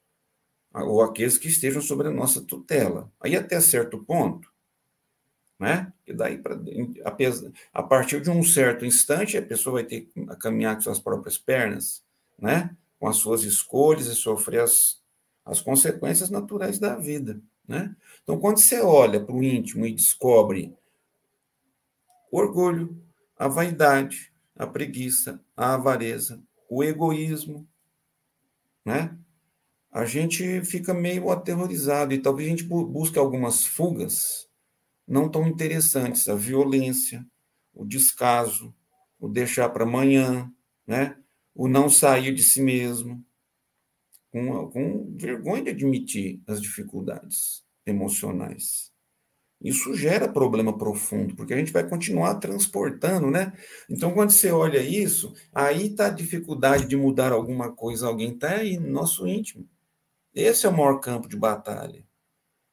ou 0.82 1.02
aqueles 1.02 1.38
que 1.38 1.48
estejam 1.48 1.80
sobre 1.80 2.08
a 2.08 2.10
nossa 2.10 2.42
tutela. 2.42 3.10
Aí, 3.20 3.37
até 3.37 3.60
certo 3.60 3.98
ponto, 4.02 4.52
né? 5.58 5.92
E 6.06 6.12
daí, 6.12 6.38
pra, 6.38 6.58
a 7.72 7.82
partir 7.82 8.20
de 8.20 8.30
um 8.30 8.42
certo 8.42 8.84
instante, 8.84 9.38
a 9.38 9.42
pessoa 9.42 9.74
vai 9.74 9.84
ter 9.84 10.02
que 10.02 10.26
caminhar 10.40 10.74
com 10.74 10.82
suas 10.82 10.98
próprias 10.98 11.38
pernas, 11.38 12.02
né? 12.38 12.76
Com 12.98 13.06
as 13.06 13.16
suas 13.16 13.44
escolhas 13.44 14.06
e 14.06 14.14
sofrer 14.14 14.62
as, 14.62 15.00
as 15.44 15.60
consequências 15.60 16.28
naturais 16.28 16.78
da 16.78 16.96
vida, 16.96 17.40
né? 17.68 17.94
Então, 18.22 18.38
quando 18.38 18.58
você 18.58 18.80
olha 18.80 19.20
para 19.20 19.34
o 19.34 19.42
íntimo 19.42 19.87
e 19.87 19.94
descobre 19.94 20.74
orgulho, 22.32 23.00
a 23.38 23.46
vaidade, 23.46 24.32
a 24.56 24.66
preguiça, 24.66 25.40
a 25.56 25.74
avareza, 25.74 26.42
o 26.68 26.82
egoísmo, 26.82 27.66
né? 28.84 29.16
A 29.94 30.04
gente 30.04 30.61
fica 30.64 30.92
meio 30.92 31.30
aterrorizado 31.30 32.12
e 32.12 32.20
talvez 32.20 32.48
a 32.48 32.50
gente 32.50 32.64
busque 32.64 33.16
algumas 33.16 33.64
fugas 33.64 34.48
não 35.07 35.28
tão 35.28 35.46
interessantes, 35.46 36.28
a 36.28 36.35
violência, 36.35 37.24
o 37.72 37.85
descaso, 37.85 38.74
o 39.20 39.28
deixar 39.28 39.68
para 39.68 39.85
amanhã, 39.85 40.52
né? 40.85 41.16
O 41.54 41.68
não 41.68 41.88
sair 41.88 42.35
de 42.35 42.42
si 42.42 42.61
mesmo, 42.61 43.24
com, 44.33 44.68
com 44.70 45.14
vergonha 45.16 45.62
de 45.62 45.70
admitir 45.70 46.42
as 46.48 46.61
dificuldades 46.61 47.64
emocionais. 47.87 48.92
Isso 49.62 49.94
gera 49.94 50.26
problema 50.26 50.76
profundo, 50.76 51.37
porque 51.37 51.54
a 51.54 51.57
gente 51.57 51.72
vai 51.72 51.88
continuar 51.88 52.35
transportando, 52.40 53.30
né? 53.30 53.52
Então, 53.88 54.12
quando 54.12 54.30
você 54.30 54.50
olha 54.50 54.83
isso, 54.83 55.33
aí 55.54 55.87
está 55.87 56.07
a 56.07 56.11
dificuldade 56.11 56.87
de 56.87 56.96
mudar 56.96 57.30
alguma 57.30 57.70
coisa, 57.70 58.09
alguém 58.09 58.35
está 58.35 58.57
aí 58.57 58.76
no 58.76 58.90
nosso 58.90 59.24
íntimo. 59.24 59.68
Esse 60.35 60.66
é 60.66 60.68
o 60.68 60.73
maior 60.73 60.99
campo 60.99 61.29
de 61.29 61.37
batalha. 61.37 62.05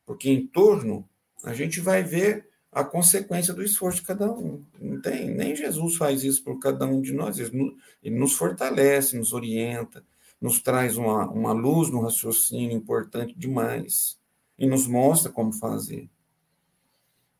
Porque 0.06 0.30
em 0.30 0.48
torno, 0.48 1.08
a 1.44 1.54
gente 1.54 1.80
vai 1.80 2.04
ver 2.04 2.50
a 2.72 2.84
consequência 2.84 3.54
do 3.54 3.64
esforço 3.64 4.00
de 4.00 4.08
cada 4.08 4.32
um. 4.32 4.66
Não 4.80 5.02
tem, 5.02 5.30
nem 5.30 5.56
Jesus 5.56 5.96
faz 5.96 6.24
isso 6.24 6.44
por 6.44 6.58
cada 6.60 6.86
um 6.86 7.02
de 7.02 7.12
nós. 7.12 7.38
Ele 7.38 7.76
nos 8.10 8.34
fortalece, 8.34 9.18
nos 9.18 9.34
orienta, 9.34 10.04
nos 10.40 10.62
traz 10.62 10.98
uma, 10.98 11.30
uma 11.30 11.52
luz 11.52 11.90
no 11.90 12.02
raciocínio 12.02 12.76
importante 12.76 13.34
demais 13.38 14.20
e 14.58 14.66
nos 14.66 14.88
mostra 14.88 15.32
como 15.32 15.54
fazer. 15.54 16.10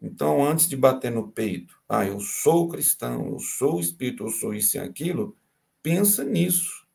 Então, 0.02 0.44
antes 0.44 0.68
de 0.68 0.76
bater 0.76 1.12
no 1.12 1.32
peito, 1.32 1.76
ah, 1.88 2.06
eu 2.06 2.20
sou 2.20 2.68
cristão, 2.68 3.28
eu 3.30 3.40
sou 3.40 3.80
espírito, 3.80 4.26
eu 4.26 4.30
sou 4.30 4.54
isso 4.54 4.78
e 4.78 4.80
aquilo, 4.80 5.38
pensa 5.82 6.24
nisso. 6.24 6.88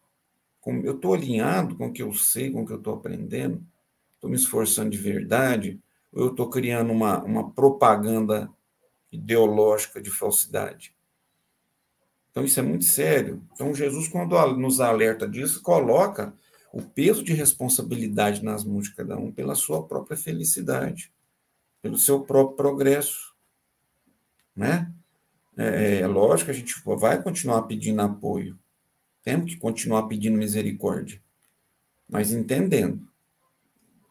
Eu 0.66 0.96
estou 0.96 1.14
alinhado 1.14 1.76
com 1.76 1.86
o 1.86 1.92
que 1.92 2.02
eu 2.02 2.12
sei, 2.12 2.50
com 2.50 2.62
o 2.62 2.66
que 2.66 2.72
eu 2.72 2.78
estou 2.78 2.94
aprendendo, 2.94 3.64
estou 4.14 4.28
me 4.28 4.36
esforçando 4.36 4.90
de 4.90 4.98
verdade, 4.98 5.80
ou 6.12 6.24
eu 6.24 6.30
estou 6.30 6.50
criando 6.50 6.92
uma, 6.92 7.22
uma 7.22 7.50
propaganda 7.50 8.50
ideológica 9.12 10.00
de 10.00 10.10
falsidade. 10.10 10.94
Então, 12.30 12.44
isso 12.44 12.58
é 12.60 12.62
muito 12.62 12.84
sério. 12.84 13.42
Então, 13.52 13.74
Jesus, 13.74 14.08
quando 14.08 14.36
nos 14.56 14.80
alerta 14.80 15.26
disso, 15.26 15.62
coloca 15.62 16.34
o 16.72 16.82
peso 16.82 17.22
de 17.22 17.32
responsabilidade 17.32 18.44
nas 18.44 18.64
mãos 18.64 18.88
de 18.88 18.94
cada 18.94 19.16
um 19.16 19.32
pela 19.32 19.54
sua 19.54 19.82
própria 19.86 20.16
felicidade 20.16 21.10
pelo 21.86 21.96
seu 21.96 22.20
próprio 22.20 22.56
progresso. 22.56 23.32
Né? 24.54 24.92
É, 25.56 26.00
é 26.00 26.06
lógico 26.06 26.46
que 26.46 26.50
a 26.50 26.58
gente 26.58 26.74
vai 26.84 27.22
continuar 27.22 27.62
pedindo 27.62 28.02
apoio, 28.02 28.58
temos 29.26 29.54
que 29.54 29.60
continuar 29.60 30.04
pedindo 30.04 30.38
misericórdia, 30.38 31.20
mas 32.08 32.30
entendendo 32.30 33.04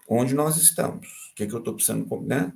onde 0.09 0.33
nós 0.33 0.57
estamos, 0.57 1.31
o 1.31 1.35
que, 1.35 1.43
é 1.43 1.47
que 1.47 1.53
eu 1.53 1.59
estou 1.59 1.73
precisando, 1.73 2.21
né? 2.21 2.51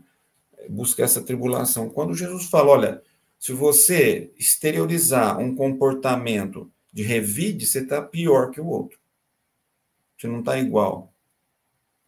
Buscar 0.69 1.03
essa 1.03 1.23
tribulação. 1.23 1.89
Quando 1.89 2.13
Jesus 2.13 2.49
fala, 2.49 2.71
olha, 2.71 3.03
se 3.39 3.53
você 3.53 4.29
exteriorizar 4.37 5.39
um 5.39 5.55
comportamento 5.55 6.69
de 6.91 7.01
revide, 7.01 7.65
você 7.65 7.79
está 7.79 8.01
pior 8.01 8.51
que 8.51 8.59
o 8.59 8.67
outro. 8.67 8.99
Você 10.17 10.27
não 10.27 10.39
está 10.39 10.59
igual. 10.59 11.13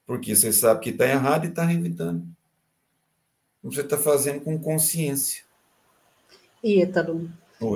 Porque 0.06 0.36
você 0.36 0.52
sabe 0.52 0.82
que 0.82 0.90
está 0.90 1.08
errado 1.08 1.46
e 1.46 1.48
está 1.48 1.64
revidando 1.64 2.28
você 3.64 3.82
está 3.82 3.98
fazendo 3.98 4.42
com 4.42 4.58
consciência. 4.60 5.44
Ítalo, 6.64 7.30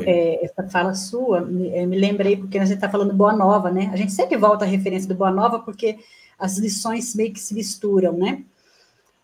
é, 0.05 0.45
essa 0.45 0.67
fala 0.69 0.93
sua, 0.93 1.41
me, 1.41 1.69
é, 1.69 1.85
me 1.85 1.97
lembrei, 1.97 2.37
porque 2.37 2.57
a 2.57 2.65
gente 2.65 2.75
está 2.75 2.89
falando 2.89 3.13
Boa 3.13 3.33
Nova, 3.33 3.71
né? 3.71 3.89
A 3.93 3.95
gente 3.95 4.11
sempre 4.11 4.37
volta 4.37 4.65
à 4.65 4.67
referência 4.67 5.07
do 5.07 5.15
Boa 5.15 5.31
Nova, 5.31 5.59
porque 5.59 5.99
as 6.37 6.57
lições 6.57 7.15
meio 7.15 7.33
que 7.33 7.39
se 7.39 7.53
misturam, 7.53 8.13
né? 8.13 8.43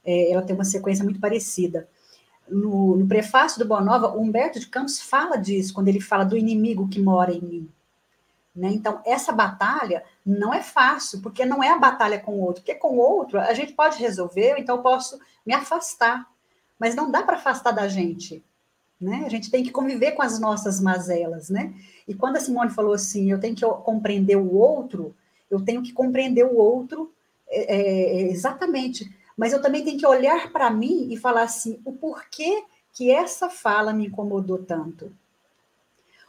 É, 0.06 0.32
ela 0.32 0.42
tem 0.42 0.56
uma 0.56 0.64
sequência 0.64 1.04
muito 1.04 1.20
parecida. 1.20 1.88
No, 2.48 2.96
no, 2.98 3.08
prefácio 3.08 3.60
do 3.60 3.68
Boa 3.68 3.82
Nova, 3.82 4.16
Humberto 4.18 4.60
de 4.60 4.68
Campos 4.68 5.00
fala 5.02 5.38
disso, 5.38 5.74
quando 5.74 5.88
ele 5.88 6.02
fala 6.02 6.24
do 6.24 6.38
inimigo 6.38 6.88
que 6.88 7.02
mora 7.02 7.32
em 7.32 7.42
mim. 7.42 7.70
Né? 8.56 8.70
Então, 8.74 9.00
essa 9.06 9.32
batalha 9.32 10.04
não 10.26 10.54
é 10.54 10.62
fácil, 10.62 11.22
porque 11.22 11.46
não 11.46 11.64
é 11.64 11.70
a 11.70 11.80
batalha 11.80 12.20
com 12.20 12.34
o 12.34 12.42
outro, 12.42 12.62
porque 12.62 12.76
com 12.76 12.96
o 12.96 13.00
outro 13.00 13.40
a 13.40 13.54
gente 13.54 13.74
pode 13.74 13.98
resolver, 13.98 14.56
então 14.58 14.76
eu 14.78 14.82
posso 14.82 15.18
me 15.46 15.54
afastar 15.54 16.28
mas 16.82 16.96
não 16.96 17.12
dá 17.12 17.22
para 17.22 17.38
afastar 17.38 17.72
da 17.72 17.88
gente. 17.88 18.44
Né? 19.02 19.24
A 19.26 19.30
gente 19.30 19.50
tem 19.50 19.64
que 19.64 19.72
conviver 19.72 20.12
com 20.12 20.22
as 20.22 20.40
nossas 20.40 20.80
mazelas, 20.80 21.50
né? 21.50 21.74
E 22.08 22.14
quando 22.14 22.38
a 22.38 22.40
Simone 22.40 22.70
falou 22.70 22.94
assim, 22.94 23.32
eu 23.32 23.40
tenho 23.40 23.56
que 23.56 23.66
compreender 23.66 24.36
o 24.36 24.54
outro, 24.54 25.16
eu 25.50 25.60
tenho 25.60 25.82
que 25.82 25.92
compreender 25.92 26.46
o 26.46 26.56
outro 26.56 27.12
é, 27.48 27.76
é, 27.76 28.22
exatamente, 28.30 29.12
mas 29.36 29.54
eu 29.54 29.62
também 29.62 29.84
tenho 29.84 29.98
que 29.98 30.06
olhar 30.06 30.52
para 30.52 30.70
mim 30.70 31.12
e 31.12 31.18
falar 31.18 31.42
assim, 31.42 31.82
o 31.84 31.94
porquê 31.94 32.64
que 32.94 33.10
essa 33.10 33.50
fala 33.50 33.92
me 33.92 34.06
incomodou 34.06 34.60
tanto? 34.60 35.12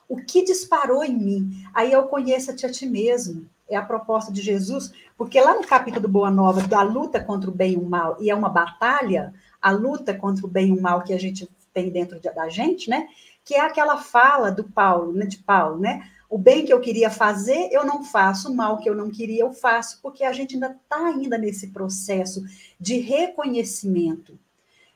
O 0.09 0.17
que 0.17 0.43
disparou 0.43 1.05
em 1.05 1.17
mim? 1.17 1.67
Aí 1.75 1.93
eu 1.93 2.05
conheço-te 2.05 2.65
a 2.65 2.71
ti 2.71 2.87
mesmo. 2.87 3.47
É 3.69 3.77
a 3.77 3.83
proposta 3.83 4.33
de 4.33 4.43
Jesus, 4.43 4.93
porque 5.17 5.41
lá 5.41 5.55
no 5.55 5.67
capítulo 5.67 6.03
do 6.03 6.09
Boa 6.09 6.31
Nova, 6.31 6.67
da 6.67 6.83
luta 6.83 7.23
contra 7.23 7.49
o 7.49 7.55
bem 7.55 7.73
e 7.73 7.77
o 7.77 7.85
mal, 7.85 8.17
e 8.21 8.31
é 8.31 8.35
uma 8.35 8.49
batalha, 8.49 9.33
a 9.61 9.71
luta 9.71 10.13
contra 10.15 10.45
o 10.45 10.49
bem 10.49 10.69
e 10.69 10.73
o 10.73 10.81
mal 10.81 11.03
que 11.03 11.13
a 11.13 11.19
gente 11.19 11.49
tem 11.73 11.91
dentro 11.91 12.21
da 12.21 12.49
gente, 12.49 12.89
né? 12.89 13.09
Que 13.45 13.55
é 13.55 13.61
aquela 13.61 13.97
fala 13.97 14.51
do 14.51 14.65
Paulo, 14.65 15.13
né, 15.13 15.27
de 15.27 15.39
Paulo, 15.39 15.79
né? 15.79 16.09
O 16.29 16.39
bem 16.39 16.65
que 16.65 16.73
eu 16.73 16.81
queria 16.81 17.11
fazer, 17.11 17.69
eu 17.73 17.85
não 17.85 18.03
faço, 18.05 18.51
o 18.51 18.55
mal 18.55 18.79
que 18.79 18.89
eu 18.89 18.95
não 18.95 19.11
queria, 19.11 19.43
eu 19.43 19.53
faço, 19.53 20.01
porque 20.01 20.25
a 20.25 20.33
gente 20.33 20.55
ainda 20.55 20.79
está 20.83 21.07
ainda 21.07 21.37
nesse 21.37 21.69
processo 21.69 22.43
de 22.81 22.99
reconhecimento, 22.99 24.39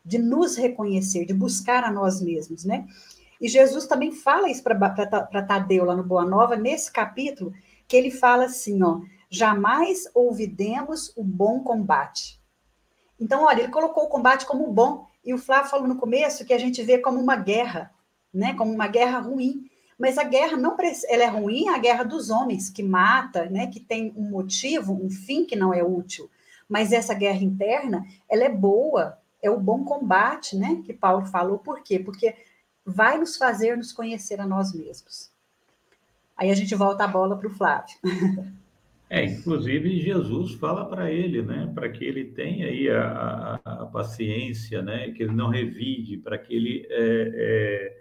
de 0.04 0.18
nos 0.18 0.56
reconhecer, 0.56 1.26
de 1.26 1.34
buscar 1.34 1.84
a 1.84 1.90
nós 1.90 2.22
mesmos, 2.22 2.64
né? 2.64 2.86
E 3.40 3.48
Jesus 3.48 3.86
também 3.86 4.12
fala 4.12 4.48
isso 4.48 4.62
para 4.62 5.42
Tadeu 5.42 5.84
lá 5.84 5.94
no 5.94 6.02
Boa 6.02 6.24
Nova, 6.24 6.56
nesse 6.56 6.90
capítulo, 6.90 7.52
que 7.86 7.96
ele 7.96 8.10
fala 8.10 8.46
assim, 8.46 8.82
ó, 8.82 9.00
jamais 9.28 10.08
ouvidemos 10.14 11.12
o 11.16 11.22
bom 11.22 11.60
combate. 11.60 12.40
Então, 13.20 13.44
olha, 13.44 13.62
ele 13.62 13.72
colocou 13.72 14.04
o 14.04 14.08
combate 14.08 14.46
como 14.46 14.72
bom, 14.72 15.06
e 15.26 15.34
o 15.34 15.38
Flávio 15.38 15.68
falou 15.68 15.88
no 15.88 15.96
começo 15.96 16.44
que 16.44 16.54
a 16.54 16.58
gente 16.58 16.80
vê 16.84 16.98
como 16.98 17.20
uma 17.20 17.34
guerra, 17.34 17.92
né, 18.32 18.54
como 18.54 18.72
uma 18.72 18.86
guerra 18.86 19.18
ruim. 19.18 19.68
Mas 19.98 20.18
a 20.18 20.22
guerra 20.22 20.56
não 20.56 20.76
ela 21.08 21.24
é 21.24 21.26
ruim, 21.26 21.68
a 21.68 21.78
guerra 21.78 22.04
dos 22.04 22.30
homens 22.30 22.70
que 22.70 22.82
mata, 22.82 23.46
né, 23.46 23.66
que 23.66 23.80
tem 23.80 24.14
um 24.16 24.30
motivo, 24.30 24.92
um 24.92 25.10
fim 25.10 25.44
que 25.44 25.56
não 25.56 25.74
é 25.74 25.82
útil. 25.82 26.30
Mas 26.68 26.92
essa 26.92 27.12
guerra 27.12 27.42
interna, 27.42 28.06
ela 28.28 28.44
é 28.44 28.48
boa, 28.48 29.18
é 29.42 29.50
o 29.50 29.58
bom 29.58 29.84
combate, 29.84 30.56
né, 30.56 30.80
que 30.84 30.92
Paulo 30.92 31.26
falou. 31.26 31.58
Por 31.58 31.82
quê? 31.82 31.98
Porque 31.98 32.36
vai 32.84 33.18
nos 33.18 33.36
fazer 33.36 33.76
nos 33.76 33.92
conhecer 33.92 34.40
a 34.40 34.46
nós 34.46 34.72
mesmos. 34.72 35.30
Aí 36.36 36.50
a 36.50 36.54
gente 36.54 36.74
volta 36.74 37.02
a 37.02 37.08
bola 37.08 37.36
para 37.36 37.48
o 37.48 37.54
Flávio. 37.54 37.96
É, 39.08 39.24
inclusive 39.24 40.00
Jesus 40.00 40.54
fala 40.54 40.84
para 40.84 41.12
ele, 41.12 41.40
né, 41.40 41.70
para 41.72 41.88
que 41.88 42.04
ele 42.04 42.24
tenha 42.24 42.66
aí 42.66 42.90
a, 42.90 43.60
a, 43.64 43.82
a, 43.82 43.86
paciência, 43.86 44.82
né, 44.82 45.12
que 45.12 45.22
ele 45.22 45.32
não 45.32 45.48
revide, 45.48 46.16
para 46.16 46.36
que 46.36 46.54
ele 46.54 46.86
é, 46.90 47.30
é, 47.34 47.96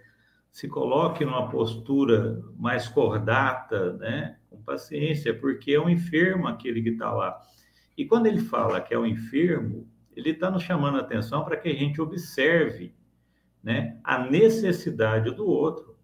se 0.56 0.66
coloque 0.68 1.22
numa 1.22 1.50
postura 1.50 2.42
mais 2.58 2.88
cordata, 2.88 3.92
né? 3.98 4.38
Com 4.48 4.56
paciência, 4.62 5.34
porque 5.34 5.72
é 5.72 5.78
um 5.78 5.90
enfermo 5.90 6.48
aquele 6.48 6.82
que 6.82 6.88
está 6.88 7.12
lá. 7.12 7.38
E 7.94 8.06
quando 8.06 8.24
ele 8.24 8.40
fala 8.40 8.80
que 8.80 8.94
é 8.94 8.98
um 8.98 9.04
enfermo, 9.04 9.86
ele 10.16 10.30
está 10.30 10.50
nos 10.50 10.62
chamando 10.62 10.96
a 10.96 11.00
atenção 11.00 11.44
para 11.44 11.58
que 11.58 11.68
a 11.68 11.74
gente 11.74 12.00
observe 12.00 12.94
né, 13.62 13.98
a 14.02 14.18
necessidade 14.18 15.30
do 15.30 15.46
outro. 15.46 15.95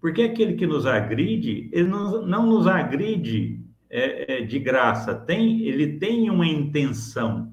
Porque 0.00 0.22
aquele 0.22 0.54
que 0.54 0.66
nos 0.66 0.86
agride, 0.86 1.68
ele 1.72 1.88
não, 1.88 2.26
não 2.26 2.46
nos 2.46 2.66
agride 2.66 3.60
é, 3.88 4.38
é, 4.38 4.40
de 4.42 4.58
graça, 4.58 5.14
tem, 5.14 5.62
ele 5.62 5.98
tem 5.98 6.30
uma 6.30 6.46
intenção. 6.46 7.52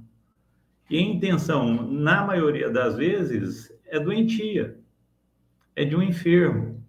E 0.89 0.97
a 0.97 1.01
intenção, 1.01 1.91
na 1.91 2.25
maioria 2.25 2.69
das 2.69 2.95
vezes, 2.95 3.71
é 3.85 3.99
doentia 3.99 4.77
é 5.77 5.85
de 5.85 5.95
um 5.95 6.01
enfermo. 6.01 6.83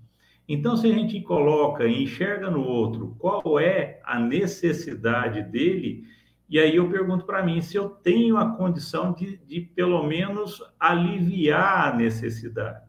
Então, 0.48 0.74
se 0.74 0.90
a 0.90 0.94
gente 0.94 1.20
coloca 1.20 1.84
e 1.84 2.02
enxerga 2.02 2.50
no 2.50 2.62
outro 2.62 3.14
qual 3.18 3.60
é 3.60 4.00
a 4.02 4.18
necessidade 4.18 5.42
dele, 5.42 6.04
e 6.48 6.58
aí 6.58 6.76
eu 6.76 6.88
pergunto 6.88 7.26
para 7.26 7.44
mim 7.44 7.60
se 7.60 7.76
eu 7.76 7.90
tenho 7.90 8.38
a 8.38 8.56
condição 8.56 9.12
de, 9.12 9.36
de, 9.46 9.60
pelo 9.60 10.02
menos, 10.04 10.62
aliviar 10.80 11.92
a 11.92 11.96
necessidade, 11.96 12.87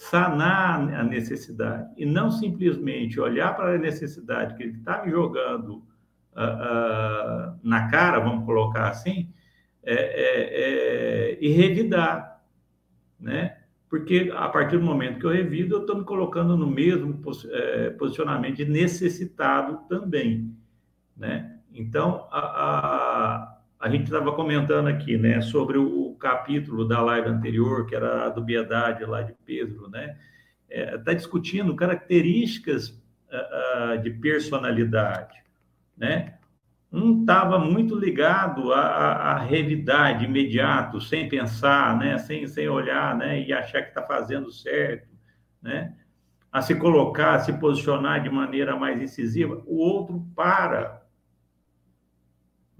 sanar 0.00 0.80
a 0.94 1.04
necessidade, 1.04 1.92
e 1.94 2.06
não 2.06 2.30
simplesmente 2.30 3.20
olhar 3.20 3.54
para 3.54 3.74
a 3.74 3.78
necessidade 3.78 4.56
que 4.56 4.62
ele 4.62 4.78
está 4.78 5.04
me 5.04 5.10
jogando 5.10 5.84
uh, 6.34 7.52
uh, 7.52 7.60
na 7.62 7.86
cara, 7.90 8.18
vamos 8.18 8.46
colocar 8.46 8.88
assim, 8.88 9.30
é, 9.82 9.94
é, 9.94 11.34
é, 11.34 11.38
e 11.38 11.50
revidar, 11.50 12.42
né? 13.20 13.58
porque 13.90 14.32
a 14.34 14.48
partir 14.48 14.78
do 14.78 14.84
momento 14.86 15.20
que 15.20 15.26
eu 15.26 15.30
revido, 15.30 15.74
eu 15.74 15.80
estou 15.82 15.98
me 15.98 16.04
colocando 16.04 16.56
no 16.56 16.66
mesmo 16.66 17.20
é, 17.50 17.90
posicionamento 17.90 18.56
de 18.56 18.64
necessitado 18.64 19.80
também, 19.86 20.56
né? 21.14 21.58
Então, 21.74 22.26
a, 22.30 22.38
a, 22.38 23.58
a 23.78 23.90
gente 23.90 24.04
estava 24.04 24.32
comentando 24.32 24.86
aqui, 24.86 25.18
né, 25.18 25.42
sobre 25.42 25.76
o, 25.76 26.09
capítulo 26.20 26.86
da 26.86 27.00
live 27.02 27.28
anterior, 27.28 27.86
que 27.86 27.96
era 27.96 28.26
a 28.26 28.28
dubiedade 28.28 29.04
lá 29.04 29.22
de 29.22 29.34
Pedro, 29.44 29.88
né? 29.88 30.16
Está 30.68 30.94
é, 30.94 30.98
tá 30.98 31.12
discutindo 31.12 31.74
características 31.74 32.90
uh, 32.90 33.94
uh, 33.94 34.02
de 34.02 34.10
personalidade, 34.10 35.36
né? 35.96 36.34
Um 36.92 37.20
estava 37.20 37.58
muito 37.58 37.94
ligado 37.94 38.72
à, 38.72 38.80
à, 38.80 39.32
à, 39.32 39.38
revidade, 39.38 40.24
imediato, 40.24 41.00
sem 41.00 41.28
pensar, 41.28 41.96
né? 41.96 42.18
sem, 42.18 42.48
sem 42.48 42.68
olhar 42.68 43.16
né? 43.16 43.40
e 43.40 43.52
achar 43.52 43.82
que 43.82 43.90
está 43.90 44.02
fazendo 44.02 44.50
certo, 44.50 45.08
né? 45.62 45.94
a 46.50 46.60
se 46.60 46.74
colocar, 46.74 47.34
a 47.34 47.38
se 47.38 47.52
posicionar 47.52 48.20
de 48.22 48.28
maneira 48.28 48.76
mais 48.76 49.00
incisiva. 49.00 49.62
O 49.66 49.76
outro 49.76 50.26
para. 50.34 50.99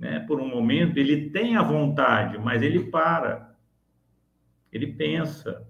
Né? 0.01 0.19
Por 0.21 0.41
um 0.41 0.49
momento, 0.49 0.97
ele 0.97 1.29
tem 1.29 1.57
a 1.57 1.63
vontade, 1.63 2.39
mas 2.39 2.63
ele 2.63 2.91
para. 2.91 3.55
Ele 4.73 4.87
pensa. 4.87 5.63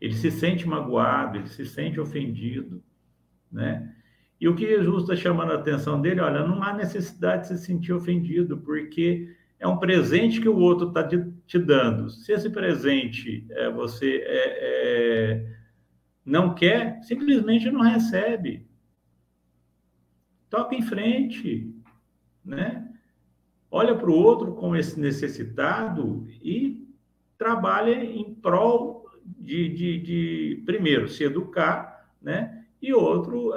Ele 0.00 0.14
se 0.14 0.30
sente 0.30 0.66
magoado, 0.66 1.38
ele 1.38 1.48
se 1.48 1.66
sente 1.66 1.98
ofendido. 1.98 2.80
Né? 3.50 3.92
E 4.40 4.46
o 4.46 4.54
que 4.54 4.64
Jesus 4.64 5.02
está 5.02 5.16
chamando 5.16 5.50
a 5.50 5.56
atenção 5.56 6.00
dele, 6.00 6.20
olha, 6.20 6.46
não 6.46 6.62
há 6.62 6.72
necessidade 6.72 7.42
de 7.42 7.48
se 7.48 7.66
sentir 7.66 7.92
ofendido, 7.92 8.58
porque 8.58 9.34
é 9.58 9.66
um 9.66 9.78
presente 9.78 10.40
que 10.40 10.48
o 10.48 10.56
outro 10.56 10.88
está 10.88 11.02
te 11.02 11.58
dando. 11.58 12.08
Se 12.10 12.30
esse 12.30 12.48
presente 12.48 13.44
é, 13.50 13.68
você 13.68 14.22
é, 14.24 14.58
é, 14.60 15.56
não 16.24 16.54
quer, 16.54 17.02
simplesmente 17.02 17.68
não 17.72 17.80
recebe. 17.80 18.68
Toca 20.48 20.76
em 20.76 20.82
frente, 20.82 21.74
né? 22.44 22.87
Olha 23.70 23.94
para 23.94 24.10
o 24.10 24.14
outro 24.14 24.54
com 24.54 24.74
esse 24.74 24.98
necessitado 24.98 26.26
e 26.42 26.88
trabalha 27.36 27.92
em 27.92 28.34
prol 28.34 29.06
de, 29.24 29.68
de, 29.68 29.98
de 30.00 30.62
primeiro, 30.64 31.08
se 31.08 31.24
educar, 31.24 32.14
né? 32.20 32.58
e 32.80 32.92
outro 32.94 33.52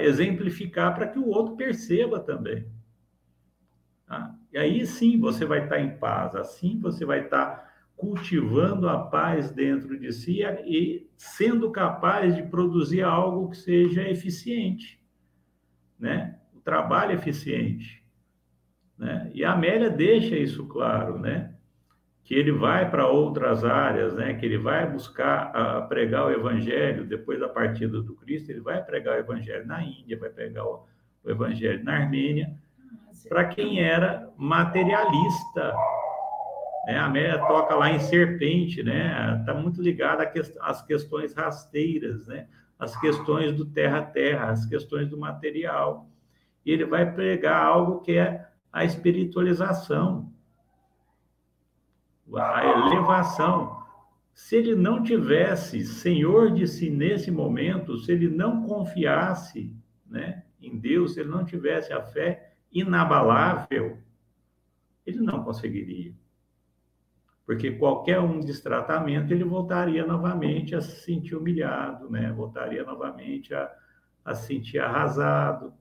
exemplificar 0.00 0.94
para 0.94 1.08
que 1.08 1.18
o 1.18 1.28
outro 1.28 1.56
perceba 1.56 2.20
também. 2.20 2.66
Tá? 4.06 4.34
E 4.52 4.58
aí 4.58 4.86
sim 4.86 5.18
você 5.18 5.44
vai 5.44 5.64
estar 5.64 5.80
em 5.80 5.96
paz, 5.96 6.34
assim 6.34 6.78
você 6.78 7.04
vai 7.04 7.24
estar 7.24 7.70
cultivando 7.96 8.88
a 8.88 8.98
paz 8.98 9.50
dentro 9.50 9.98
de 9.98 10.12
si 10.12 10.42
e 10.64 11.08
sendo 11.16 11.70
capaz 11.70 12.34
de 12.34 12.42
produzir 12.42 13.02
algo 13.02 13.50
que 13.50 13.58
seja 13.58 14.08
eficiente, 14.08 15.00
né? 15.98 16.38
O 16.54 16.60
trabalho 16.60 17.12
eficiente, 17.12 17.99
né? 19.00 19.30
E 19.32 19.42
a 19.44 19.52
Amélia 19.52 19.88
deixa 19.88 20.36
isso 20.36 20.66
claro, 20.66 21.18
né? 21.18 21.54
que 22.22 22.34
ele 22.34 22.52
vai 22.52 22.88
para 22.88 23.08
outras 23.08 23.64
áreas, 23.64 24.14
né? 24.14 24.34
que 24.34 24.46
ele 24.46 24.58
vai 24.58 24.88
buscar 24.88 25.50
a, 25.52 25.82
pregar 25.82 26.26
o 26.26 26.30
evangelho 26.30 27.04
depois 27.04 27.40
da 27.40 27.48
partida 27.48 28.00
do 28.00 28.14
Cristo, 28.14 28.50
ele 28.50 28.60
vai 28.60 28.80
pregar 28.84 29.16
o 29.16 29.18
evangelho 29.18 29.66
na 29.66 29.82
Índia, 29.82 30.16
vai 30.16 30.30
pregar 30.30 30.64
o, 30.64 30.86
o 31.24 31.30
evangelho 31.30 31.82
na 31.82 31.96
Armênia, 31.96 32.54
para 33.28 33.46
quem 33.46 33.82
era 33.82 34.30
materialista. 34.36 35.74
Né? 36.86 36.98
A 36.98 37.06
Amélia 37.06 37.38
toca 37.38 37.74
lá 37.74 37.90
em 37.90 37.98
serpente, 37.98 38.82
né? 38.82 39.38
Está 39.40 39.52
muito 39.52 39.82
ligada 39.82 40.30
às 40.60 40.82
questões 40.82 41.34
rasteiras, 41.34 42.28
né? 42.28 42.46
As 42.78 42.96
questões 43.00 43.52
do 43.52 43.66
terra 43.66 43.98
a 43.98 44.02
terra, 44.02 44.50
as 44.50 44.64
questões 44.66 45.08
do 45.08 45.18
material. 45.18 46.08
E 46.64 46.70
ele 46.70 46.84
vai 46.84 47.12
pregar 47.12 47.60
algo 47.60 48.00
que 48.00 48.16
é 48.16 48.49
a 48.72 48.84
espiritualização, 48.84 50.32
a 52.34 52.64
elevação. 52.64 53.80
Se 54.32 54.56
ele 54.56 54.74
não 54.74 55.02
tivesse 55.02 55.84
senhor 55.84 56.52
de 56.52 56.66
si 56.66 56.88
nesse 56.88 57.30
momento, 57.30 57.98
se 57.98 58.12
ele 58.12 58.28
não 58.28 58.66
confiasse 58.66 59.74
né, 60.06 60.44
em 60.60 60.78
Deus, 60.78 61.14
se 61.14 61.20
ele 61.20 61.30
não 61.30 61.44
tivesse 61.44 61.92
a 61.92 62.02
fé 62.02 62.54
inabalável, 62.72 63.98
ele 65.04 65.20
não 65.20 65.42
conseguiria. 65.42 66.14
Porque 67.44 67.72
qualquer 67.72 68.20
um 68.20 68.38
destratamento, 68.38 69.32
ele 69.32 69.42
voltaria 69.42 70.06
novamente 70.06 70.74
a 70.76 70.80
se 70.80 71.00
sentir 71.00 71.34
humilhado, 71.34 72.08
né? 72.08 72.30
voltaria 72.32 72.84
novamente 72.84 73.52
a, 73.52 73.68
a 74.24 74.34
se 74.34 74.46
sentir 74.46 74.78
arrasado. 74.78 75.74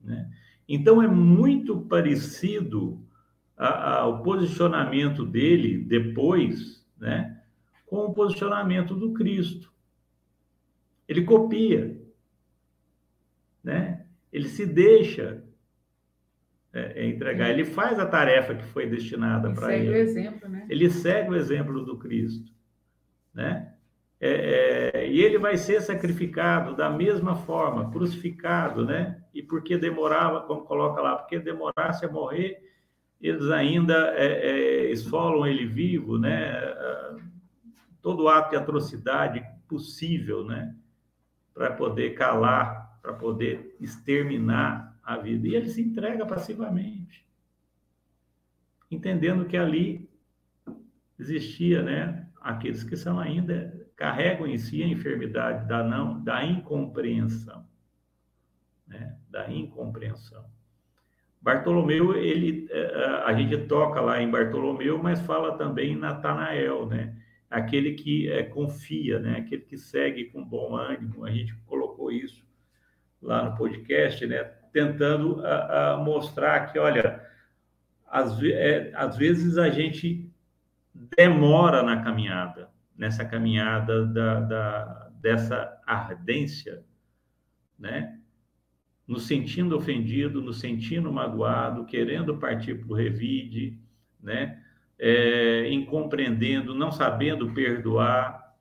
Né? 0.00 0.28
Então, 0.72 1.02
é 1.02 1.08
muito 1.08 1.80
parecido 1.80 3.04
a, 3.56 3.98
a, 3.98 4.06
o 4.06 4.22
posicionamento 4.22 5.26
dele 5.26 5.78
depois, 5.78 6.86
né, 6.96 7.42
com 7.84 8.04
o 8.04 8.14
posicionamento 8.14 8.94
do 8.94 9.12
Cristo. 9.12 9.68
Ele 11.08 11.24
copia, 11.24 12.00
né? 13.64 14.06
Ele 14.32 14.48
se 14.48 14.64
deixa 14.64 15.42
é, 16.72 17.02
é 17.02 17.06
entregar. 17.08 17.50
Ele 17.50 17.64
faz 17.64 17.98
a 17.98 18.06
tarefa 18.06 18.54
que 18.54 18.64
foi 18.66 18.88
destinada 18.88 19.52
para 19.52 19.74
ele. 19.74 19.86
Segue 19.86 19.90
o 19.90 19.96
exemplo, 19.96 20.48
né? 20.48 20.66
Ele 20.70 20.88
segue 20.88 21.30
o 21.30 21.34
exemplo 21.34 21.84
do 21.84 21.98
Cristo, 21.98 22.52
né? 23.34 23.74
É, 24.20 24.30
é, 24.30 24.79
e 25.10 25.20
ele 25.20 25.38
vai 25.38 25.56
ser 25.56 25.80
sacrificado 25.82 26.74
da 26.76 26.88
mesma 26.88 27.34
forma, 27.34 27.90
crucificado, 27.90 28.84
né? 28.84 29.22
E 29.34 29.42
porque 29.42 29.76
demorava, 29.76 30.42
como 30.42 30.62
coloca 30.62 31.00
lá, 31.00 31.16
porque 31.16 31.38
demorasse 31.38 32.04
a 32.04 32.10
morrer, 32.10 32.62
eles 33.20 33.50
ainda 33.50 34.14
é, 34.14 34.26
é, 34.26 34.90
esfolam 34.90 35.46
ele 35.46 35.66
vivo, 35.66 36.18
né? 36.18 36.52
Todo 38.00 38.28
ato 38.28 38.50
de 38.50 38.56
atrocidade 38.56 39.44
possível, 39.68 40.44
né? 40.44 40.74
Para 41.52 41.72
poder 41.72 42.14
calar, 42.14 42.98
para 43.02 43.12
poder 43.12 43.76
exterminar 43.80 44.98
a 45.02 45.16
vida. 45.18 45.48
E 45.48 45.54
ele 45.54 45.68
se 45.68 45.82
entrega 45.82 46.24
passivamente, 46.24 47.26
entendendo 48.90 49.44
que 49.44 49.56
ali 49.56 50.08
existia, 51.18 51.82
né? 51.82 52.26
Aqueles 52.40 52.82
que 52.82 52.96
são 52.96 53.18
ainda 53.18 53.89
carregam 54.00 54.46
em 54.46 54.56
si 54.56 54.82
a 54.82 54.86
enfermidade 54.86 55.68
da 55.68 55.84
não 55.84 56.24
da 56.24 56.42
incompreensão, 56.42 57.66
né? 58.86 59.14
Da 59.28 59.50
incompreensão. 59.50 60.42
Bartolomeu, 61.38 62.16
ele, 62.16 62.66
eh, 62.70 63.22
a 63.26 63.32
gente 63.34 63.58
toca 63.66 64.00
lá 64.00 64.20
em 64.22 64.30
Bartolomeu, 64.30 64.98
mas 65.02 65.20
fala 65.20 65.58
também 65.58 65.92
em 65.92 65.96
Natanael, 65.96 66.86
né? 66.86 67.14
Aquele 67.50 67.92
que 67.92 68.30
é, 68.30 68.42
confia, 68.42 69.18
né? 69.18 69.36
Aquele 69.38 69.62
que 69.62 69.76
segue 69.76 70.30
com 70.30 70.42
bom 70.42 70.74
ânimo. 70.76 71.26
A 71.26 71.30
gente 71.30 71.54
colocou 71.66 72.10
isso 72.10 72.42
lá 73.20 73.50
no 73.50 73.56
podcast, 73.56 74.26
né? 74.26 74.44
Tentando 74.72 75.44
a, 75.44 75.92
a 75.92 75.96
mostrar 75.98 76.72
que, 76.72 76.78
olha, 76.78 77.22
às, 78.06 78.42
é, 78.42 78.92
às 78.94 79.14
vezes 79.16 79.58
a 79.58 79.68
gente 79.68 80.30
demora 80.94 81.82
na 81.82 82.02
caminhada, 82.02 82.70
nessa 83.00 83.24
caminhada 83.24 84.04
da, 84.04 84.40
da, 84.40 85.10
dessa 85.22 85.80
ardência, 85.86 86.84
né? 87.78 88.20
Nos 89.08 89.26
sentindo 89.26 89.74
ofendido, 89.74 90.42
nos 90.42 90.60
sentindo 90.60 91.10
magoado, 91.10 91.86
querendo 91.86 92.36
partir 92.36 92.74
para 92.74 92.92
o 92.92 92.94
revide, 92.94 93.80
né? 94.20 94.62
É, 94.98 95.72
incompreendendo, 95.72 96.74
não 96.74 96.92
sabendo 96.92 97.54
perdoar, 97.54 98.54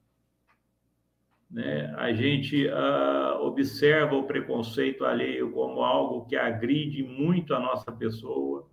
né? 1.51 1.93
A 1.97 2.13
gente 2.13 2.65
uh, 2.65 3.41
observa 3.41 4.15
o 4.15 4.23
preconceito 4.23 5.03
alheio 5.03 5.51
como 5.51 5.81
algo 5.81 6.25
que 6.27 6.37
agride 6.37 7.03
muito 7.03 7.53
a 7.53 7.59
nossa 7.59 7.91
pessoa, 7.91 8.65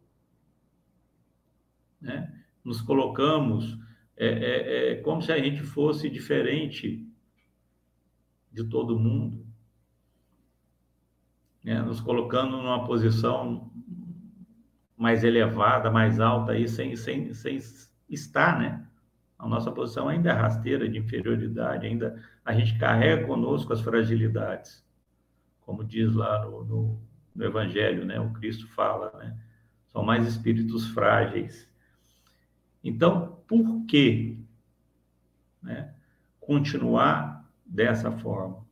né? 2.00 2.32
Nos 2.64 2.80
colocamos 2.80 3.84
é, 4.16 4.26
é, 4.26 4.92
é 4.92 4.94
como 4.96 5.20
se 5.20 5.30
a 5.32 5.38
gente 5.38 5.62
fosse 5.62 6.08
diferente 6.08 7.06
de 8.50 8.64
todo 8.64 8.98
mundo, 8.98 9.46
né? 11.62 11.82
nos 11.82 12.00
colocando 12.00 12.56
numa 12.56 12.86
posição 12.86 13.70
mais 14.96 15.22
elevada, 15.22 15.90
mais 15.90 16.18
alta, 16.18 16.52
aí, 16.52 16.66
sem, 16.66 16.96
sem, 16.96 17.34
sem 17.34 17.58
estar, 18.08 18.58
né? 18.58 18.86
A 19.38 19.46
nossa 19.46 19.70
posição 19.70 20.08
ainda 20.08 20.30
é 20.30 20.32
rasteira 20.32 20.88
de 20.88 20.96
inferioridade, 20.96 21.86
ainda 21.86 22.24
a 22.42 22.54
gente 22.54 22.78
carrega 22.78 23.26
conosco 23.26 23.72
as 23.74 23.82
fragilidades, 23.82 24.82
como 25.60 25.84
diz 25.84 26.14
lá 26.14 26.46
no, 26.46 26.64
no, 26.64 27.00
no 27.34 27.44
Evangelho, 27.44 28.06
né? 28.06 28.18
O 28.18 28.32
Cristo 28.32 28.66
fala, 28.68 29.12
né? 29.18 29.36
São 29.88 30.02
mais 30.02 30.26
espíritos 30.26 30.88
frágeis. 30.88 31.68
Então, 32.82 33.35
por 33.46 33.84
que 33.86 34.38
né, 35.62 35.94
continuar 36.40 37.48
dessa 37.64 38.10
forma? 38.10 38.64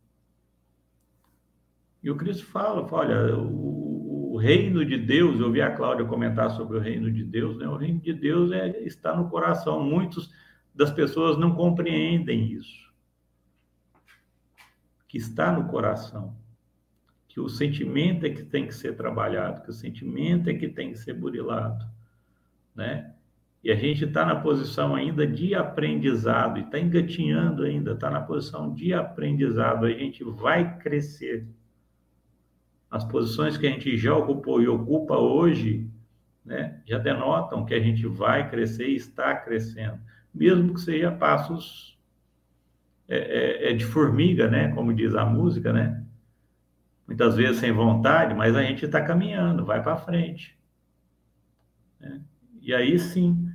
E 2.03 2.11
o 2.11 2.17
Cristo 2.17 2.45
fala, 2.45 2.87
fala 2.87 3.03
olha, 3.05 3.37
o, 3.39 4.35
o, 4.35 4.37
reino 4.37 4.85
de 4.85 4.99
Deus, 4.99 5.41
eu 5.41 5.51
vi 5.51 5.63
a 5.63 5.75
Cláudia 5.75 6.05
comentar 6.05 6.51
sobre 6.51 6.77
o 6.77 6.81
reino 6.81 7.11
de 7.11 7.25
Deus, 7.25 7.57
né? 7.57 7.67
o 7.67 7.77
reino 7.77 7.99
de 7.99 8.13
Deus 8.13 8.53
é, 8.53 8.79
está 8.81 9.17
no 9.17 9.31
coração. 9.31 9.83
Muitos 9.83 10.31
das 10.75 10.91
pessoas 10.91 11.39
não 11.39 11.55
compreendem 11.55 12.53
isso. 12.53 12.93
Que 15.09 15.17
está 15.17 15.51
no 15.51 15.67
coração. 15.69 16.37
Que 17.27 17.41
o 17.41 17.49
sentimento 17.49 18.27
é 18.27 18.31
que 18.31 18.43
tem 18.43 18.67
que 18.67 18.75
ser 18.75 18.97
trabalhado, 18.97 19.63
que 19.63 19.71
o 19.71 19.75
sentimento 19.75 20.51
é 20.51 20.55
que 20.55 20.69
tem 20.69 20.93
que 20.93 20.99
ser 20.99 21.15
burilado, 21.15 21.87
né? 22.75 23.14
E 23.65 23.73
a 23.73 23.75
gente 23.75 24.05
está 24.05 24.27
na 24.27 24.37
posição 24.37 24.95
ainda 24.95 25.27
de 25.27 25.55
aprendizado, 25.55 26.59
e 26.59 26.63
está 26.63 26.79
engatinhando 26.79 27.63
ainda, 27.63 27.93
está 27.93 28.11
na 28.11 28.21
posição 28.21 28.75
de 28.75 28.93
aprendizado, 28.93 29.87
a 29.87 29.91
gente 29.91 30.23
vai 30.23 30.77
crescer. 30.77 31.49
As 32.91 33.03
posições 33.05 33.57
que 33.57 33.67
a 33.67 33.71
gente 33.71 33.97
já 33.97 34.15
ocupou 34.15 34.61
e 34.61 34.69
ocupa 34.69 35.17
hoje, 35.17 35.91
né, 36.45 36.83
já 36.85 36.99
denotam 36.99 37.65
que 37.65 37.73
a 37.73 37.81
gente 37.81 38.07
vai 38.07 38.51
crescer 38.51 38.89
e 38.89 38.97
está 38.97 39.35
crescendo, 39.35 39.99
mesmo 40.33 40.75
que 40.75 40.83
seja 40.83 41.11
passos 41.11 41.99
é, 43.09 43.17
é, 43.17 43.71
é 43.71 43.73
de 43.73 43.87
formiga, 43.87 44.47
né, 44.47 44.69
como 44.75 44.93
diz 44.93 45.15
a 45.15 45.25
música, 45.25 45.73
né? 45.73 46.05
Muitas 47.07 47.35
vezes 47.35 47.61
sem 47.61 47.73
vontade, 47.73 48.35
mas 48.35 48.55
a 48.55 48.63
gente 48.63 48.85
está 48.85 49.01
caminhando, 49.01 49.65
vai 49.65 49.83
para 49.83 49.97
frente. 49.97 50.59
Né? 51.99 52.21
E 52.61 52.75
aí 52.75 52.99
sim, 52.99 53.54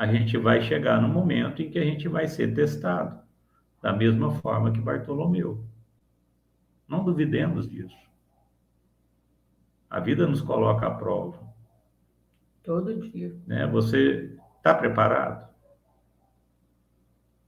a 0.00 0.06
gente 0.06 0.38
vai 0.38 0.62
chegar 0.62 0.98
no 0.98 1.08
momento 1.08 1.60
em 1.60 1.70
que 1.70 1.78
a 1.78 1.84
gente 1.84 2.08
vai 2.08 2.26
ser 2.26 2.54
testado, 2.54 3.20
da 3.82 3.92
mesma 3.92 4.30
forma 4.30 4.72
que 4.72 4.80
Bartolomeu. 4.80 5.62
Não 6.88 7.04
duvidemos 7.04 7.68
disso. 7.68 7.98
A 9.90 10.00
vida 10.00 10.26
nos 10.26 10.40
coloca 10.40 10.86
à 10.86 10.90
prova. 10.90 11.38
Todo 12.62 13.10
dia. 13.10 13.36
Né? 13.46 13.66
Você 13.66 14.38
está 14.56 14.72
preparado? 14.72 15.46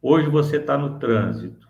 Hoje 0.03 0.29
você 0.29 0.59
está 0.59 0.77
no 0.77 0.99
trânsito. 0.99 1.67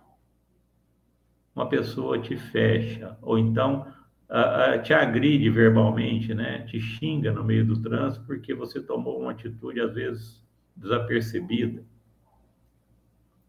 Uma 1.54 1.68
pessoa 1.68 2.18
te 2.18 2.36
fecha, 2.36 3.16
ou 3.22 3.38
então 3.38 3.86
uh, 4.28 4.80
uh, 4.80 4.82
te 4.82 4.92
agride 4.92 5.48
verbalmente, 5.48 6.34
né? 6.34 6.64
Te 6.64 6.80
xinga 6.80 7.30
no 7.30 7.44
meio 7.44 7.64
do 7.64 7.80
trânsito 7.80 8.26
porque 8.26 8.52
você 8.52 8.82
tomou 8.82 9.20
uma 9.20 9.30
atitude, 9.30 9.80
às 9.80 9.94
vezes, 9.94 10.42
desapercebida. 10.76 11.84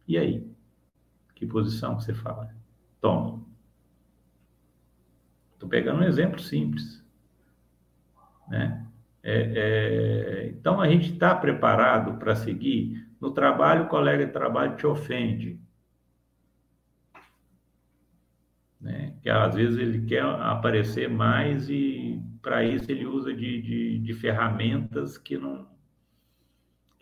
E 0.08 0.18
aí? 0.18 0.48
Que 1.36 1.46
posição 1.46 2.00
você 2.00 2.14
fala? 2.14 2.54
Toma. 3.00 3.44
Estou 5.54 5.70
pegando 5.70 6.02
um 6.02 6.08
exemplo 6.08 6.40
simples. 6.40 7.04
Né? 8.48 8.86
É, 9.22 9.54
é, 9.56 10.48
então, 10.50 10.82
a 10.82 10.90
gente 10.90 11.14
está 11.14 11.34
preparado 11.34 12.18
para 12.20 12.36
seguir. 12.36 13.08
No 13.20 13.32
trabalho, 13.32 13.86
o 13.86 13.90
colega 13.90 14.26
de 14.26 14.34
trabalho 14.34 14.76
te 14.76 14.86
ofende. 14.86 15.64
né? 18.84 19.14
que 19.22 19.30
às 19.30 19.56
vezes 19.56 19.80
ele 19.80 20.06
quer 20.06 20.22
aparecer 20.22 21.10
mais 21.10 21.70
e 21.70 22.22
para 22.42 22.64
isso 22.66 22.92
ele 22.92 23.06
usa 23.06 23.34
de, 23.34 23.62
de, 23.62 24.00
de, 24.00 24.14
ferramentas 24.14 25.18
que 25.18 25.38
não, 25.38 25.66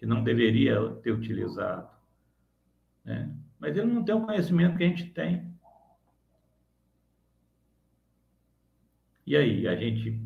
que 0.02 0.06
não 0.08 0.24
deveria 0.24 0.80
ter 1.04 1.12
utilizado. 1.12 1.88
Né? 3.06 3.32
Mas 3.60 3.78
ele 3.78 3.86
não 3.86 4.04
tem 4.04 4.16
o 4.16 4.26
conhecimento 4.26 4.76
que 4.76 4.84
a 4.84 4.88
gente 4.88 5.06
tem. 5.12 5.56
E 9.28 9.38
aí, 9.38 9.68
a 9.68 9.76
gente 9.76 10.20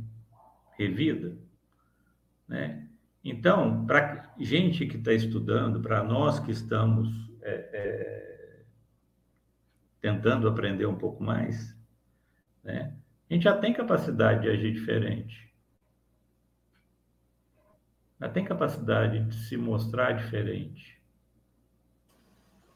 revida? 0.78 1.38
Né? 2.48 2.88
Então, 3.22 3.86
para 3.86 4.34
gente 4.40 4.86
que 4.88 4.96
está 4.96 5.12
estudando, 5.12 5.82
para 5.82 6.02
nós 6.02 6.40
que 6.40 6.52
estamos 6.52 7.10
é, 7.42 7.70
é, 7.74 8.64
tentando 10.00 10.48
aprender 10.48 10.86
um 10.86 10.98
pouco 10.98 11.22
mais, 11.22 11.78
né? 12.64 12.96
A 13.30 13.34
gente 13.34 13.44
já 13.44 13.58
tem 13.58 13.74
capacidade 13.74 14.44
de 14.44 14.50
agir 14.50 14.72
diferente. 14.72 15.54
Já 18.20 18.30
tem 18.30 18.46
capacidade 18.46 19.24
de 19.26 19.36
se 19.48 19.58
mostrar 19.58 20.14
diferente. 20.14 20.96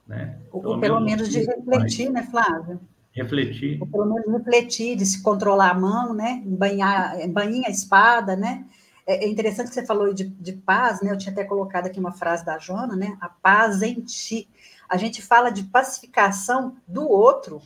Né? 0.08 0.40
Ou 0.52 0.62
pelo, 0.62 0.80
pelo 0.80 1.00
menos, 1.00 1.30
de 1.30 1.40
refletir, 1.40 2.10
mais. 2.10 2.26
né, 2.26 2.32
Flávio? 2.32 2.82
Refletir. 3.12 3.78
Ou 3.82 3.88
pelo 3.88 4.06
menos 4.06 4.32
refletir, 4.32 4.96
de 4.96 5.06
se 5.06 5.22
controlar 5.22 5.72
a 5.72 5.80
mão, 5.80 6.14
né? 6.14 6.42
Banhar, 6.46 7.16
a 7.16 7.70
espada, 7.70 8.36
né? 8.36 8.66
É, 9.06 9.26
é 9.26 9.28
interessante 9.28 9.70
que 9.70 9.76
você 9.76 9.86
falou 9.86 10.14
de, 10.14 10.26
de 10.26 10.54
paz, 10.54 11.02
né? 11.02 11.12
Eu 11.12 11.18
tinha 11.18 11.32
até 11.32 11.44
colocado 11.44 11.86
aqui 11.86 12.00
uma 12.00 12.12
frase 12.12 12.44
da 12.46 12.58
Jona, 12.58 12.96
né? 12.96 13.18
A 13.22 13.30
paz 13.30 13.82
em 13.82 14.02
ti 14.02 14.50
a 14.90 14.98
gente 14.98 15.22
fala 15.22 15.52
de 15.52 15.64
pacificação 15.64 16.76
do 16.88 17.08
outro, 17.08 17.62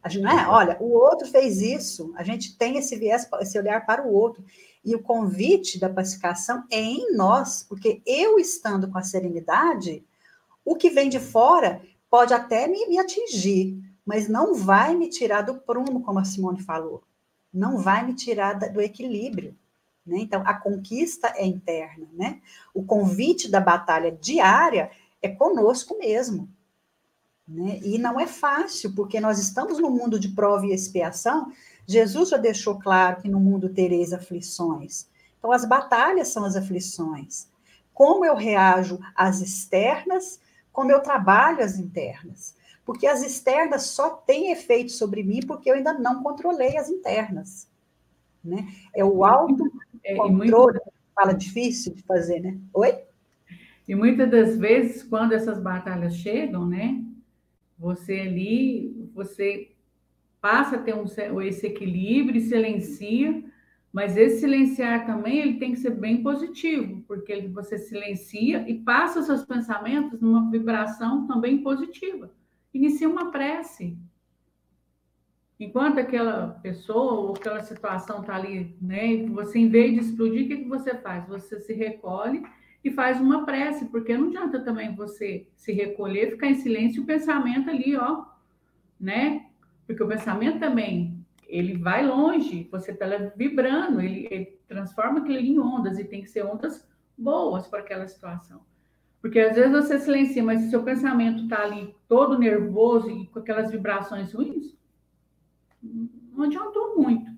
A 0.00 0.08
gente, 0.08 0.22
não 0.22 0.30
é? 0.30 0.46
Olha, 0.46 0.76
o 0.78 0.92
outro 0.92 1.26
fez 1.26 1.60
isso, 1.60 2.14
a 2.16 2.22
gente 2.22 2.56
tem 2.56 2.76
esse 2.78 2.94
viés, 2.94 3.28
esse 3.40 3.58
olhar 3.58 3.84
para 3.84 4.06
o 4.06 4.14
outro. 4.14 4.44
E 4.86 4.94
o 4.94 5.02
convite 5.02 5.80
da 5.80 5.90
pacificação 5.90 6.62
é 6.70 6.80
em 6.80 7.16
nós, 7.16 7.64
porque 7.68 8.00
eu 8.06 8.38
estando 8.38 8.88
com 8.88 8.96
a 8.96 9.02
serenidade, 9.02 10.04
o 10.64 10.76
que 10.76 10.90
vem 10.90 11.08
de 11.08 11.18
fora 11.18 11.82
pode 12.08 12.32
até 12.32 12.68
me, 12.68 12.86
me 12.86 12.96
atingir, 12.96 13.76
mas 14.04 14.28
não 14.28 14.54
vai 14.54 14.94
me 14.94 15.08
tirar 15.08 15.42
do 15.42 15.56
prumo, 15.56 16.04
como 16.04 16.20
a 16.20 16.24
Simone 16.24 16.62
falou. 16.62 17.02
Não 17.52 17.78
vai 17.78 18.06
me 18.06 18.14
tirar 18.14 18.52
da, 18.52 18.68
do 18.68 18.80
equilíbrio. 18.80 19.56
Né? 20.06 20.18
Então, 20.20 20.40
a 20.46 20.54
conquista 20.54 21.32
é 21.34 21.44
interna. 21.44 22.06
Né? 22.12 22.40
O 22.72 22.84
convite 22.84 23.50
da 23.50 23.58
batalha 23.58 24.12
diária 24.12 24.92
é 25.20 25.28
conosco 25.28 25.98
mesmo. 25.98 26.48
Né? 27.48 27.80
E 27.82 27.98
não 27.98 28.20
é 28.20 28.26
fácil, 28.28 28.94
porque 28.94 29.18
nós 29.18 29.40
estamos 29.40 29.80
no 29.80 29.90
mundo 29.90 30.16
de 30.16 30.28
prova 30.28 30.64
e 30.64 30.72
expiação. 30.72 31.50
Jesus 31.86 32.30
já 32.30 32.36
deixou 32.36 32.78
claro 32.78 33.22
que 33.22 33.28
no 33.28 33.38
mundo 33.38 33.68
tereis 33.68 34.12
aflições. 34.12 35.06
Então, 35.38 35.52
as 35.52 35.64
batalhas 35.64 36.28
são 36.28 36.44
as 36.44 36.56
aflições. 36.56 37.48
Como 37.94 38.24
eu 38.24 38.34
reajo 38.34 38.98
às 39.14 39.40
externas, 39.40 40.40
como 40.72 40.90
eu 40.90 41.00
trabalho 41.00 41.62
as 41.62 41.78
internas. 41.78 42.56
Porque 42.84 43.06
as 43.06 43.22
externas 43.22 43.84
só 43.84 44.10
têm 44.10 44.52
efeito 44.52 44.92
sobre 44.92 45.22
mim 45.22 45.40
porque 45.46 45.70
eu 45.70 45.74
ainda 45.74 45.92
não 45.92 46.22
controlei 46.22 46.76
as 46.76 46.88
internas. 46.88 47.68
Né? 48.44 48.68
É 48.94 49.04
o 49.04 49.24
autocontrole, 49.24 50.78
é, 50.78 50.90
fala 51.14 51.32
difícil 51.32 51.94
de 51.94 52.02
fazer, 52.02 52.40
né? 52.40 52.58
Oi? 52.74 52.98
E 53.88 53.94
muitas 53.94 54.30
das 54.30 54.56
vezes, 54.56 55.02
quando 55.02 55.32
essas 55.32 55.58
batalhas 55.58 56.16
chegam, 56.16 56.66
né? 56.66 57.02
Você 57.78 58.20
ali, 58.20 59.10
você 59.14 59.75
passa 60.46 60.76
a 60.76 60.78
ter 60.78 60.94
um, 60.94 61.42
esse 61.42 61.66
equilíbrio, 61.66 62.40
silencia, 62.40 63.42
mas 63.92 64.16
esse 64.16 64.38
silenciar 64.38 65.04
também 65.04 65.40
ele 65.40 65.54
tem 65.54 65.72
que 65.72 65.80
ser 65.80 65.90
bem 65.90 66.22
positivo, 66.22 67.02
porque 67.08 67.48
você 67.48 67.76
silencia 67.76 68.64
e 68.70 68.74
passa 68.74 69.22
seus 69.22 69.44
pensamentos 69.44 70.20
numa 70.20 70.48
vibração 70.48 71.26
também 71.26 71.64
positiva. 71.64 72.30
Inicia 72.72 73.08
uma 73.08 73.32
prece. 73.32 73.98
Enquanto 75.58 75.98
aquela 75.98 76.60
pessoa 76.62 77.14
ou 77.14 77.34
aquela 77.34 77.64
situação 77.64 78.20
está 78.20 78.36
ali, 78.36 78.76
né, 78.80 79.26
você 79.26 79.58
em 79.58 79.68
vez 79.68 79.94
de 79.94 79.98
explodir, 79.98 80.44
o 80.44 80.48
que, 80.48 80.56
que 80.58 80.68
você 80.68 80.94
faz? 80.94 81.26
Você 81.26 81.58
se 81.58 81.72
recolhe 81.72 82.44
e 82.84 82.90
faz 82.92 83.20
uma 83.20 83.44
prece, 83.44 83.86
porque 83.86 84.16
não 84.16 84.28
adianta 84.28 84.60
também 84.60 84.94
você 84.94 85.48
se 85.56 85.72
recolher, 85.72 86.30
ficar 86.30 86.46
em 86.46 86.54
silêncio 86.54 87.00
e 87.00 87.02
o 87.02 87.06
pensamento 87.06 87.68
ali, 87.68 87.96
ó, 87.96 88.26
né? 89.00 89.45
Porque 89.86 90.02
o 90.02 90.08
pensamento 90.08 90.58
também, 90.58 91.24
ele 91.46 91.76
vai 91.78 92.04
longe, 92.04 92.68
você 92.70 92.90
está 92.90 93.06
vibrando, 93.36 94.00
ele, 94.00 94.26
ele 94.30 94.58
transforma 94.66 95.20
aquilo 95.20 95.38
em 95.38 95.58
ondas 95.58 95.98
e 95.98 96.04
tem 96.04 96.22
que 96.22 96.30
ser 96.30 96.44
ondas 96.44 96.86
boas 97.16 97.66
para 97.66 97.80
aquela 97.80 98.06
situação. 98.08 98.60
Porque 99.20 99.40
às 99.40 99.56
vezes 99.56 99.72
você 99.72 99.98
silencia, 99.98 100.42
mas 100.42 100.60
se 100.60 100.70
seu 100.70 100.82
pensamento 100.82 101.44
está 101.44 101.62
ali 101.62 101.94
todo 102.08 102.38
nervoso 102.38 103.10
e 103.10 103.26
com 103.28 103.38
aquelas 103.38 103.70
vibrações 103.70 104.32
ruins, 104.32 104.76
não 105.82 106.44
adiantou 106.44 106.96
muito. 106.96 107.30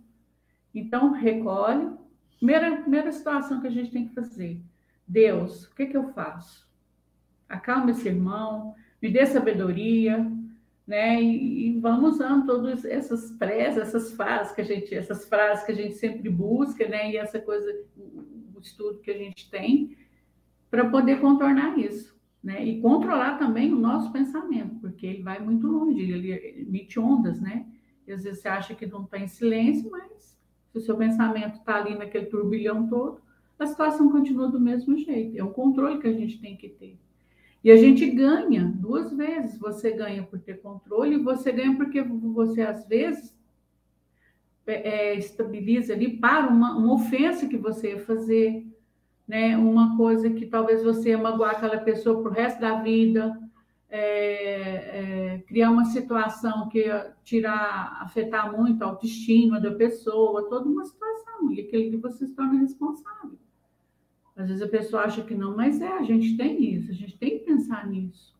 Então, 0.74 1.12
recolhe. 1.12 1.90
Primeira, 2.36 2.76
primeira 2.82 3.10
situação 3.10 3.60
que 3.60 3.66
a 3.66 3.70
gente 3.70 3.90
tem 3.90 4.06
que 4.06 4.14
fazer 4.14 4.60
Deus, 5.06 5.64
o 5.64 5.74
que, 5.74 5.86
que 5.86 5.96
eu 5.96 6.12
faço? 6.12 6.68
Acalma 7.48 7.90
esse 7.90 8.06
irmão, 8.06 8.74
me 9.00 9.10
dê 9.10 9.24
sabedoria, 9.24 10.30
né? 10.88 11.22
E, 11.22 11.66
e 11.66 11.80
vamos 11.80 12.14
usando 12.14 12.46
todas 12.46 12.82
essas 12.86 13.30
preces, 13.32 13.76
essas 13.76 14.10
frases 14.12 14.54
que 14.54 14.62
a 14.62 14.64
gente, 14.64 14.94
essas 14.94 15.28
frases 15.28 15.62
que 15.66 15.72
a 15.72 15.74
gente 15.74 15.94
sempre 15.96 16.30
busca, 16.30 16.88
né? 16.88 17.12
E 17.12 17.18
essa 17.18 17.38
coisa, 17.38 17.70
o, 17.94 18.58
estudo 18.58 18.98
que 19.00 19.10
a 19.10 19.16
gente 19.16 19.50
tem, 19.50 19.96
para 20.70 20.88
poder 20.88 21.20
contornar 21.20 21.78
isso, 21.78 22.18
né? 22.42 22.64
E 22.64 22.80
controlar 22.80 23.38
também 23.38 23.70
o 23.70 23.78
nosso 23.78 24.10
pensamento, 24.10 24.76
porque 24.80 25.06
ele 25.06 25.22
vai 25.22 25.38
muito 25.38 25.66
longe, 25.66 26.00
ele 26.00 26.32
emite 26.62 26.98
ondas, 26.98 27.38
né? 27.38 27.66
E 28.06 28.12
às 28.12 28.24
vezes 28.24 28.40
você 28.40 28.48
acha 28.48 28.74
que 28.74 28.86
não 28.86 29.04
está 29.04 29.18
em 29.18 29.28
silêncio, 29.28 29.90
mas 29.90 30.38
se 30.72 30.78
o 30.78 30.80
seu 30.80 30.96
pensamento 30.96 31.58
está 31.58 31.76
ali 31.76 31.94
naquele 31.94 32.26
turbilhão 32.26 32.88
todo, 32.88 33.20
a 33.58 33.66
situação 33.66 34.10
continua 34.10 34.48
do 34.48 34.58
mesmo 34.58 34.96
jeito. 34.96 35.38
É 35.38 35.44
o 35.44 35.50
controle 35.50 36.00
que 36.00 36.08
a 36.08 36.12
gente 36.12 36.40
tem 36.40 36.56
que 36.56 36.70
ter. 36.70 36.98
E 37.62 37.70
a 37.70 37.76
gente 37.76 38.08
ganha 38.10 38.72
duas 38.76 39.12
vezes. 39.12 39.58
Você 39.58 39.90
ganha 39.90 40.22
por 40.22 40.38
ter 40.38 40.60
controle 40.60 41.16
e 41.16 41.22
você 41.22 41.50
ganha 41.50 41.76
porque 41.76 42.02
você, 42.02 42.62
às 42.62 42.86
vezes, 42.86 43.36
é, 44.66 44.74
é, 44.74 45.14
estabiliza 45.18 45.94
ali 45.94 46.18
para 46.18 46.46
uma, 46.46 46.76
uma 46.76 46.94
ofensa 46.94 47.48
que 47.48 47.56
você 47.56 47.92
ia 47.92 48.00
fazer, 48.00 48.66
né? 49.26 49.56
uma 49.56 49.96
coisa 49.96 50.30
que 50.30 50.46
talvez 50.46 50.82
você 50.82 51.10
ia 51.10 51.18
magoar 51.18 51.52
aquela 51.52 51.78
pessoa 51.78 52.22
para 52.22 52.30
o 52.30 52.34
resto 52.34 52.60
da 52.60 52.82
vida, 52.82 53.38
é, 53.90 55.34
é, 55.34 55.38
criar 55.46 55.70
uma 55.70 55.86
situação 55.86 56.68
que 56.68 56.80
ia 56.80 57.14
tirar, 57.24 57.98
afetar 58.02 58.54
muito 58.54 58.82
a 58.82 58.88
autoestima 58.88 59.58
da 59.58 59.72
pessoa, 59.72 60.48
toda 60.48 60.68
uma 60.68 60.84
situação, 60.84 61.50
e 61.50 61.62
aquele 61.62 61.90
que 61.90 61.96
você 61.96 62.26
se 62.26 62.34
torna 62.34 62.60
responsável. 62.60 63.38
Às 64.38 64.46
vezes 64.46 64.62
a 64.62 64.68
pessoa 64.68 65.02
acha 65.02 65.22
que 65.22 65.34
não, 65.34 65.56
mas 65.56 65.80
é, 65.80 65.88
a 65.88 66.02
gente 66.04 66.36
tem 66.36 66.62
isso, 66.72 66.92
a 66.92 66.94
gente 66.94 67.18
tem 67.18 67.30
que 67.30 67.44
pensar 67.44 67.84
nisso, 67.88 68.36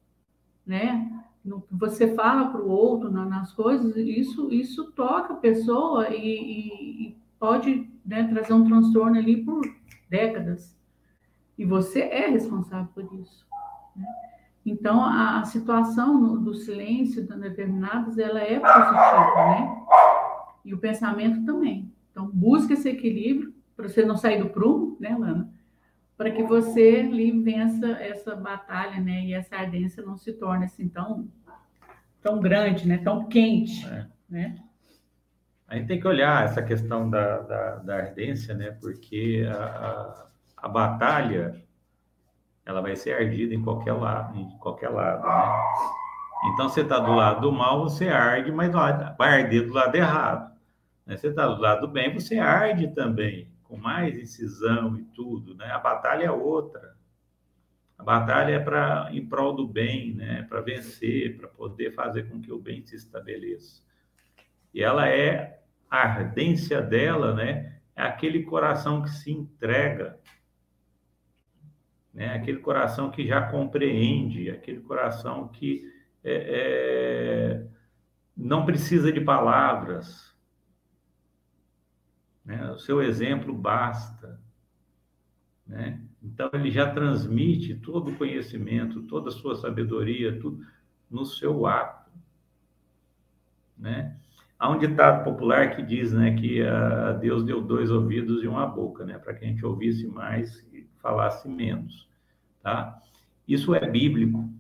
né? 0.64 1.11
No 1.44 1.61
que 1.62 1.74
você 1.74 2.14
fala 2.14 2.51
para 2.51 2.62
o 2.62 2.68
outro, 2.68 3.11
nas 3.11 3.53
coisas, 3.53 3.96
isso, 3.96 4.53
isso 4.53 4.92
toca 4.92 5.32
a 5.32 5.36
pessoa 5.36 6.09
e, 6.11 6.16
e, 6.16 7.09
e 7.09 7.16
pode 7.40 7.90
né, 8.07 8.28
trazer 8.28 8.53
um 8.53 8.64
transtorno 8.64 9.18
ali 9.18 9.44
por 9.44 9.61
décadas. 10.09 10.76
E 11.57 11.64
você 11.64 12.03
é 12.03 12.28
responsável 12.28 12.88
por 12.94 13.03
isso. 13.20 13.44
Né? 13.96 14.07
Então, 14.64 15.03
a, 15.03 15.40
a 15.40 15.44
situação 15.46 16.16
no, 16.16 16.38
do 16.38 16.55
silêncio 16.55 17.26
determinadas, 17.26 18.18
ela 18.18 18.40
é 18.40 18.61
positiva, 18.61 19.34
né? 19.34 19.84
E 20.64 20.74
o 20.74 20.78
pensamento 20.78 21.44
também. 21.44 21.90
Então, 22.12 22.28
busca 22.28 22.74
esse 22.74 22.88
equilíbrio 22.88 23.53
para 23.76 23.88
você 23.88 24.05
não 24.05 24.16
sair 24.16 24.40
do 24.40 24.51
prumo, 24.51 24.96
né, 25.01 25.16
Lana? 25.18 25.47
Para 26.18 26.32
que 26.32 26.42
você 26.42 27.06
ali 27.06 27.30
vença 27.30 27.86
essa 27.92 28.34
batalha, 28.34 29.00
né? 29.00 29.22
E 29.22 29.32
essa 29.32 29.54
ardência 29.54 30.02
não 30.02 30.16
se 30.16 30.32
torne 30.32 30.64
assim 30.64 30.88
tão, 30.88 31.28
tão 32.20 32.40
grande, 32.40 32.88
né? 32.88 32.98
Tão 32.98 33.28
quente, 33.28 33.86
é. 33.86 34.04
né? 34.28 34.56
A 35.68 35.76
gente 35.76 35.86
tem 35.86 36.00
que 36.00 36.08
olhar 36.08 36.44
essa 36.44 36.60
questão 36.60 37.08
da, 37.08 37.38
da, 37.38 37.76
da 37.76 37.96
ardência, 37.96 38.52
né? 38.52 38.72
Porque 38.72 39.46
a, 39.48 39.64
a, 39.64 40.26
a, 40.56 40.68
batalha 40.68 41.62
ela 42.66 42.80
vai 42.80 42.96
ser 42.96 43.12
ardida 43.12 43.54
em 43.54 43.62
qualquer 43.62 43.92
lado, 43.92 44.36
em 44.36 44.50
qualquer 44.58 44.88
lado, 44.88 45.22
né? 45.22 46.52
Então, 46.52 46.68
você 46.68 46.80
está 46.80 46.98
do 46.98 47.12
lado 47.12 47.42
do 47.42 47.52
mal, 47.52 47.82
você 47.82 48.08
arde, 48.08 48.50
mas 48.50 48.72
vai 48.72 49.42
arder 49.42 49.66
do 49.66 49.72
lado 49.72 49.94
errado. 49.94 50.52
Né? 51.04 51.16
Você 51.16 51.28
está 51.28 51.46
do 51.46 51.60
lado 51.60 51.82
do 51.82 51.88
bem, 51.88 52.14
você 52.14 52.38
arde 52.38 52.88
também 52.88 53.48
com 53.68 53.76
mais 53.76 54.18
incisão 54.18 54.98
e 54.98 55.04
tudo, 55.04 55.54
né? 55.54 55.66
A 55.66 55.78
batalha 55.78 56.24
é 56.24 56.30
outra. 56.30 56.96
A 57.98 58.02
batalha 58.02 58.54
é 58.54 58.58
para 58.58 59.10
em 59.12 59.24
prol 59.24 59.54
do 59.54 59.68
bem, 59.68 60.14
né? 60.14 60.42
Para 60.48 60.62
vencer, 60.62 61.36
para 61.36 61.46
poder 61.46 61.92
fazer 61.92 62.28
com 62.28 62.40
que 62.40 62.50
o 62.50 62.58
bem 62.58 62.84
se 62.84 62.96
estabeleça. 62.96 63.82
E 64.72 64.82
ela 64.82 65.08
é 65.08 65.60
a 65.90 65.98
ardência 65.98 66.80
dela, 66.80 67.34
né? 67.34 67.80
É 67.94 68.02
aquele 68.02 68.44
coração 68.44 69.02
que 69.02 69.10
se 69.10 69.30
entrega, 69.30 70.18
né? 72.14 72.34
Aquele 72.34 72.58
coração 72.60 73.10
que 73.10 73.26
já 73.26 73.42
compreende, 73.42 74.50
aquele 74.50 74.80
coração 74.80 75.48
que 75.48 75.84
é, 76.24 76.32
é, 76.32 77.66
não 78.36 78.64
precisa 78.64 79.12
de 79.12 79.20
palavras, 79.20 80.27
né? 82.49 82.70
O 82.70 82.78
seu 82.78 83.03
exemplo 83.03 83.53
basta. 83.53 84.40
Né? 85.66 86.01
Então, 86.22 86.49
ele 86.55 86.70
já 86.70 86.90
transmite 86.90 87.74
todo 87.74 88.11
o 88.11 88.16
conhecimento, 88.16 89.03
toda 89.03 89.28
a 89.28 89.32
sua 89.32 89.55
sabedoria, 89.55 90.40
tudo 90.40 90.64
no 91.11 91.26
seu 91.26 91.66
ato. 91.66 92.11
Né? 93.76 94.16
Há 94.59 94.70
um 94.70 94.78
ditado 94.78 95.24
popular 95.24 95.76
que 95.76 95.82
diz 95.82 96.14
né, 96.14 96.34
que 96.36 96.62
uh, 96.62 97.18
Deus 97.20 97.44
deu 97.44 97.61
dois 97.61 97.90
ouvidos 97.90 98.42
e 98.42 98.49
uma 98.49 98.66
boca, 98.66 99.05
né, 99.05 99.18
para 99.18 99.34
que 99.34 99.44
a 99.44 99.49
gente 99.49 99.64
ouvisse 99.64 100.07
mais 100.07 100.66
e 100.72 100.88
falasse 101.01 101.46
menos. 101.46 102.09
Tá? 102.62 102.99
Isso 103.46 103.74
é 103.74 103.86
bíblico. 103.86 104.51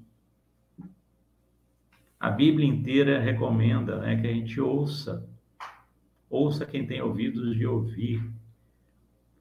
A 2.20 2.30
Bíblia 2.30 2.68
inteira 2.68 3.18
recomenda 3.18 3.98
né, 3.98 4.20
que 4.20 4.26
a 4.26 4.32
gente 4.32 4.60
ouça 4.60 5.26
ouça 6.28 6.66
quem 6.66 6.86
tem 6.86 7.00
ouvidos 7.00 7.56
de 7.56 7.66
ouvir. 7.66 8.22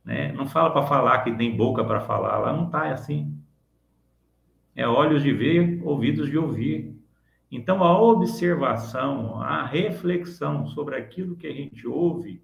Né? 0.04 0.32
Não 0.32 0.48
fala 0.48 0.72
para 0.72 0.88
falar 0.88 1.24
que 1.24 1.36
tem 1.36 1.56
boca 1.56 1.84
para 1.84 2.02
falar, 2.02 2.38
lá 2.38 2.54
não 2.54 2.68
está 2.68 2.92
assim. 2.92 3.38
É 4.76 4.88
olhos 4.88 5.24
de 5.24 5.34
ver, 5.34 5.82
ouvidos 5.84 6.30
de 6.30 6.38
ouvir. 6.38 6.96
Então, 7.52 7.84
a 7.84 8.00
observação, 8.00 9.42
a 9.42 9.66
reflexão 9.66 10.68
sobre 10.68 10.96
aquilo 10.96 11.36
que 11.36 11.48
a 11.48 11.54
gente 11.54 11.88
ouve, 11.88 12.42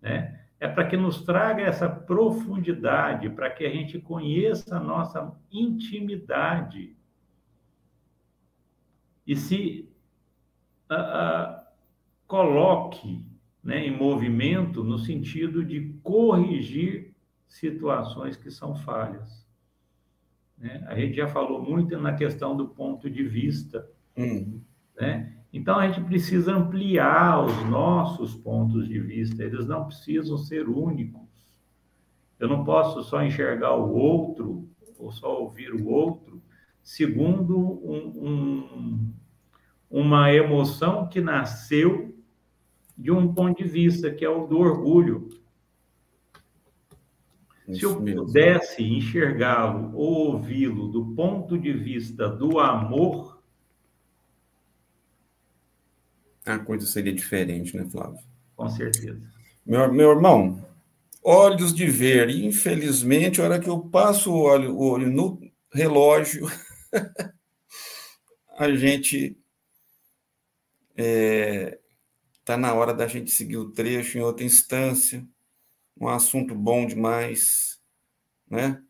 né, 0.00 0.40
é 0.60 0.68
para 0.68 0.86
que 0.86 0.96
nos 0.96 1.22
traga 1.22 1.62
essa 1.62 1.88
profundidade, 1.88 3.28
para 3.30 3.50
que 3.50 3.64
a 3.64 3.70
gente 3.70 3.98
conheça 3.98 4.76
a 4.76 4.80
nossa 4.80 5.34
intimidade. 5.50 6.96
E 9.26 9.34
se 9.34 9.88
uh, 10.90 10.94
uh, 10.94 11.66
coloque 12.26 13.24
né, 13.64 13.86
em 13.86 13.96
movimento 13.96 14.84
no 14.84 14.98
sentido 14.98 15.64
de 15.64 15.94
corrigir 16.02 17.14
situações 17.48 18.36
que 18.36 18.50
são 18.50 18.74
falhas. 18.74 19.46
Né? 20.58 20.84
A 20.86 20.94
gente 20.94 21.16
já 21.16 21.26
falou 21.26 21.62
muito 21.62 21.98
na 21.98 22.12
questão 22.12 22.54
do 22.54 22.68
ponto 22.68 23.08
de 23.08 23.24
vista. 23.24 23.88
Uhum. 24.16 24.60
Né? 25.00 25.34
Então, 25.50 25.78
a 25.78 25.88
gente 25.88 26.04
precisa 26.04 26.54
ampliar 26.54 27.42
os 27.42 27.64
nossos 27.70 28.34
pontos 28.34 28.86
de 28.86 29.00
vista, 29.00 29.42
eles 29.42 29.66
não 29.66 29.86
precisam 29.86 30.36
ser 30.36 30.68
únicos. 30.68 31.22
Eu 32.38 32.48
não 32.48 32.64
posso 32.64 33.02
só 33.02 33.24
enxergar 33.24 33.74
o 33.76 33.94
outro, 33.94 34.68
ou 34.98 35.10
só 35.10 35.40
ouvir 35.40 35.72
o 35.72 35.86
outro, 35.88 36.42
segundo 36.82 37.56
um, 37.58 38.28
um, 38.28 39.12
uma 39.88 40.32
emoção 40.32 41.08
que 41.08 41.20
nasceu 41.20 42.13
de 42.96 43.10
um 43.10 43.32
ponto 43.32 43.62
de 43.62 43.68
vista, 43.68 44.10
que 44.10 44.24
é 44.24 44.28
o 44.28 44.46
do 44.46 44.58
orgulho. 44.58 45.28
Isso 47.66 47.80
Se 47.80 47.84
eu 47.84 47.96
pudesse 47.96 48.82
enxergá-lo 48.82 49.96
ou 49.96 50.32
ouvi-lo 50.32 50.88
do 50.88 51.14
ponto 51.14 51.58
de 51.58 51.72
vista 51.72 52.28
do 52.28 52.58
amor. 52.58 53.42
A 56.44 56.58
coisa 56.58 56.86
seria 56.86 57.12
diferente, 57.12 57.76
né, 57.76 57.86
Flávio? 57.90 58.20
Com 58.54 58.68
certeza. 58.68 59.20
Meu, 59.64 59.90
meu 59.92 60.10
irmão, 60.10 60.62
olhos 61.22 61.74
de 61.74 61.86
ver. 61.86 62.28
Infelizmente, 62.28 63.40
a 63.40 63.44
hora 63.44 63.58
que 63.58 63.68
eu 63.68 63.80
passo 63.80 64.30
o 64.30 64.38
olho, 64.38 64.76
o 64.76 64.90
olho 64.90 65.10
no 65.10 65.40
relógio, 65.72 66.46
a 68.58 68.70
gente 68.74 69.38
é, 70.96 71.78
Está 72.44 72.58
na 72.58 72.74
hora 72.74 72.92
da 72.92 73.06
gente 73.06 73.30
seguir 73.30 73.56
o 73.56 73.70
trecho 73.70 74.18
em 74.18 74.20
outra 74.20 74.44
instância. 74.44 75.26
Um 75.98 76.08
assunto 76.08 76.54
bom 76.54 76.86
demais, 76.86 77.80
né? 78.46 78.82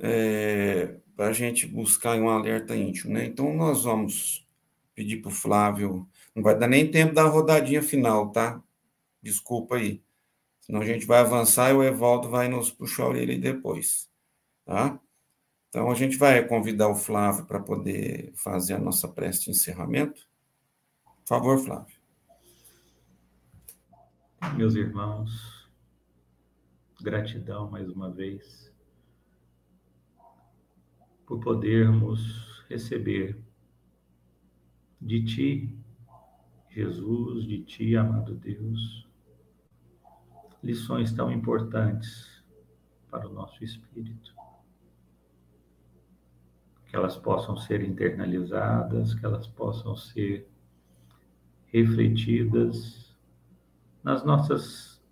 É, 0.00 0.96
para 1.14 1.26
a 1.26 1.32
gente 1.34 1.66
buscar 1.66 2.18
um 2.18 2.30
alerta 2.30 2.74
íntimo, 2.74 3.12
né? 3.12 3.26
Então, 3.26 3.52
nós 3.52 3.84
vamos 3.84 4.48
pedir 4.94 5.18
para 5.20 5.28
o 5.28 5.34
Flávio. 5.34 6.08
Não 6.34 6.42
vai 6.42 6.58
dar 6.58 6.68
nem 6.68 6.90
tempo 6.90 7.12
da 7.12 7.24
rodadinha 7.24 7.82
final, 7.82 8.32
tá? 8.32 8.62
Desculpa 9.20 9.76
aí. 9.76 10.02
Senão 10.62 10.80
a 10.80 10.86
gente 10.86 11.04
vai 11.04 11.18
avançar 11.18 11.72
e 11.72 11.74
o 11.74 11.84
Evaldo 11.84 12.30
vai 12.30 12.48
nos 12.48 12.70
puxar 12.70 13.02
a 13.02 13.08
orelha 13.08 13.38
depois, 13.38 14.08
tá? 14.64 14.98
Então, 15.68 15.90
a 15.90 15.94
gente 15.94 16.16
vai 16.16 16.42
convidar 16.48 16.88
o 16.88 16.96
Flávio 16.96 17.44
para 17.44 17.60
poder 17.60 18.32
fazer 18.36 18.72
a 18.72 18.78
nossa 18.78 19.06
prece 19.06 19.44
de 19.44 19.50
encerramento. 19.50 20.26
Por 21.04 21.28
favor, 21.28 21.58
Flávio. 21.58 21.95
Meus 24.54 24.74
irmãos, 24.74 25.68
gratidão 27.02 27.70
mais 27.70 27.90
uma 27.90 28.10
vez 28.10 28.72
por 31.26 31.40
podermos 31.40 32.64
receber 32.68 33.38
de 35.00 35.24
Ti, 35.24 35.78
Jesus, 36.70 37.44
de 37.44 37.62
Ti, 37.64 37.96
amado 37.96 38.34
Deus, 38.34 39.06
lições 40.62 41.12
tão 41.12 41.30
importantes 41.30 42.42
para 43.10 43.28
o 43.28 43.32
nosso 43.32 43.62
espírito. 43.62 44.34
Que 46.86 46.96
elas 46.96 47.16
possam 47.16 47.56
ser 47.56 47.82
internalizadas, 47.82 49.12
que 49.12 49.26
elas 49.26 49.46
possam 49.46 49.96
ser 49.96 50.48
refletidas 51.66 53.05
nas 54.06 54.22
nossas 54.22 55.02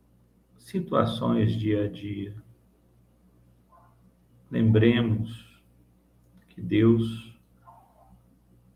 situações 0.56 1.50
dia 1.50 1.86
a 1.86 1.88
dia. 1.88 2.32
Lembremos 4.48 5.60
que 6.50 6.62
Deus 6.62 7.36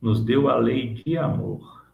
nos 0.01 0.21
deu 0.25 0.49
a 0.49 0.57
lei 0.57 0.95
de 0.95 1.17
amor. 1.17 1.89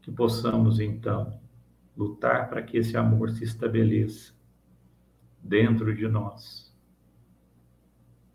Que 0.00 0.10
possamos, 0.10 0.80
então, 0.80 1.38
lutar 1.94 2.48
para 2.48 2.62
que 2.62 2.78
esse 2.78 2.96
amor 2.96 3.28
se 3.28 3.44
estabeleça 3.44 4.32
dentro 5.42 5.94
de 5.94 6.08
nós, 6.08 6.74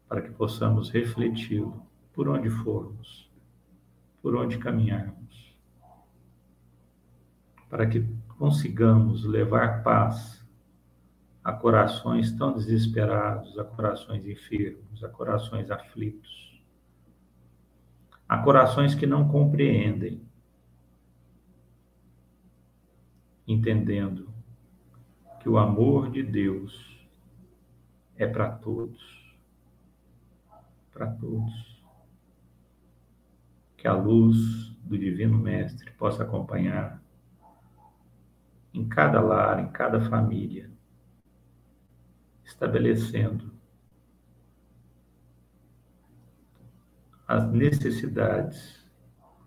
para 0.07 0.21
que 0.21 0.29
possamos 0.29 0.91
refleti-lo 0.91 1.83
por 2.13 2.29
onde 2.29 2.51
formos, 2.51 3.27
por 4.21 4.35
onde 4.35 4.59
caminharmos 4.59 5.20
para 7.71 7.87
que 7.87 8.05
consigamos 8.37 9.23
levar 9.23 9.81
paz 9.81 10.45
a 11.41 11.53
corações 11.53 12.29
tão 12.33 12.51
desesperados, 12.53 13.57
a 13.57 13.63
corações 13.63 14.27
enfermos, 14.27 15.01
a 15.01 15.07
corações 15.07 15.71
aflitos, 15.71 16.61
a 18.27 18.37
corações 18.37 18.93
que 18.93 19.07
não 19.07 19.29
compreendem, 19.29 20.21
entendendo 23.47 24.27
que 25.39 25.47
o 25.47 25.57
amor 25.57 26.11
de 26.11 26.23
Deus 26.23 27.07
é 28.17 28.27
para 28.27 28.51
todos, 28.51 29.01
para 30.91 31.07
todos. 31.07 31.81
Que 33.77 33.87
a 33.87 33.93
luz 33.93 34.67
do 34.83 34.97
Divino 34.97 35.39
Mestre 35.39 35.89
possa 35.93 36.21
acompanhar 36.21 37.00
em 38.73 38.87
cada 38.87 39.19
lar, 39.21 39.59
em 39.59 39.71
cada 39.71 40.01
família, 40.09 40.71
estabelecendo 42.43 43.51
as 47.27 47.49
necessidades 47.51 48.85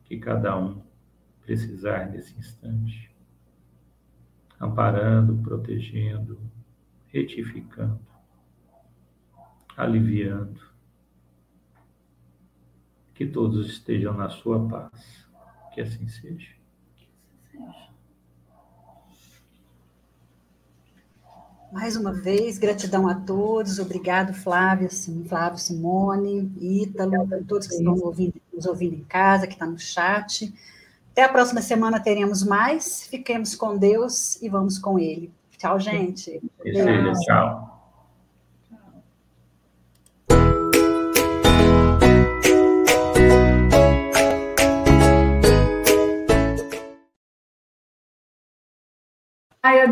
que 0.04 0.18
cada 0.18 0.56
um 0.58 0.82
precisar 1.42 2.10
nesse 2.10 2.36
instante, 2.38 3.14
amparando, 4.58 5.36
protegendo, 5.42 6.40
retificando, 7.08 8.00
aliviando, 9.76 10.60
que 13.14 13.26
todos 13.26 13.68
estejam 13.68 14.14
na 14.14 14.28
sua 14.28 14.66
paz, 14.66 15.28
que 15.72 15.80
assim 15.80 16.08
seja. 16.08 16.54
Que 16.96 17.56
assim 17.58 17.72
seja. 17.72 17.93
Mais 21.74 21.96
uma 21.96 22.12
vez, 22.12 22.56
gratidão 22.56 23.08
a 23.08 23.16
todos. 23.16 23.80
Obrigado, 23.80 24.32
Flávia, 24.32 24.88
Flávio, 25.28 25.58
Simone, 25.58 26.52
Ítalo, 26.60 27.26
todos 27.48 27.66
que 27.66 27.74
estão 27.74 27.98
ouvindo, 27.98 28.34
nos 28.52 28.64
ouvindo 28.64 28.94
em 28.94 29.02
casa, 29.02 29.48
que 29.48 29.54
está 29.54 29.66
no 29.66 29.76
chat. 29.76 30.54
Até 31.10 31.24
a 31.24 31.28
próxima 31.28 31.60
semana 31.60 31.98
teremos 31.98 32.44
mais. 32.44 33.08
Fiquemos 33.08 33.56
com 33.56 33.76
Deus 33.76 34.40
e 34.40 34.48
vamos 34.48 34.78
com 34.78 35.00
Ele. 35.00 35.32
Tchau, 35.58 35.80
gente. 35.80 36.40
tchau. 37.26 37.74
I 49.64 49.86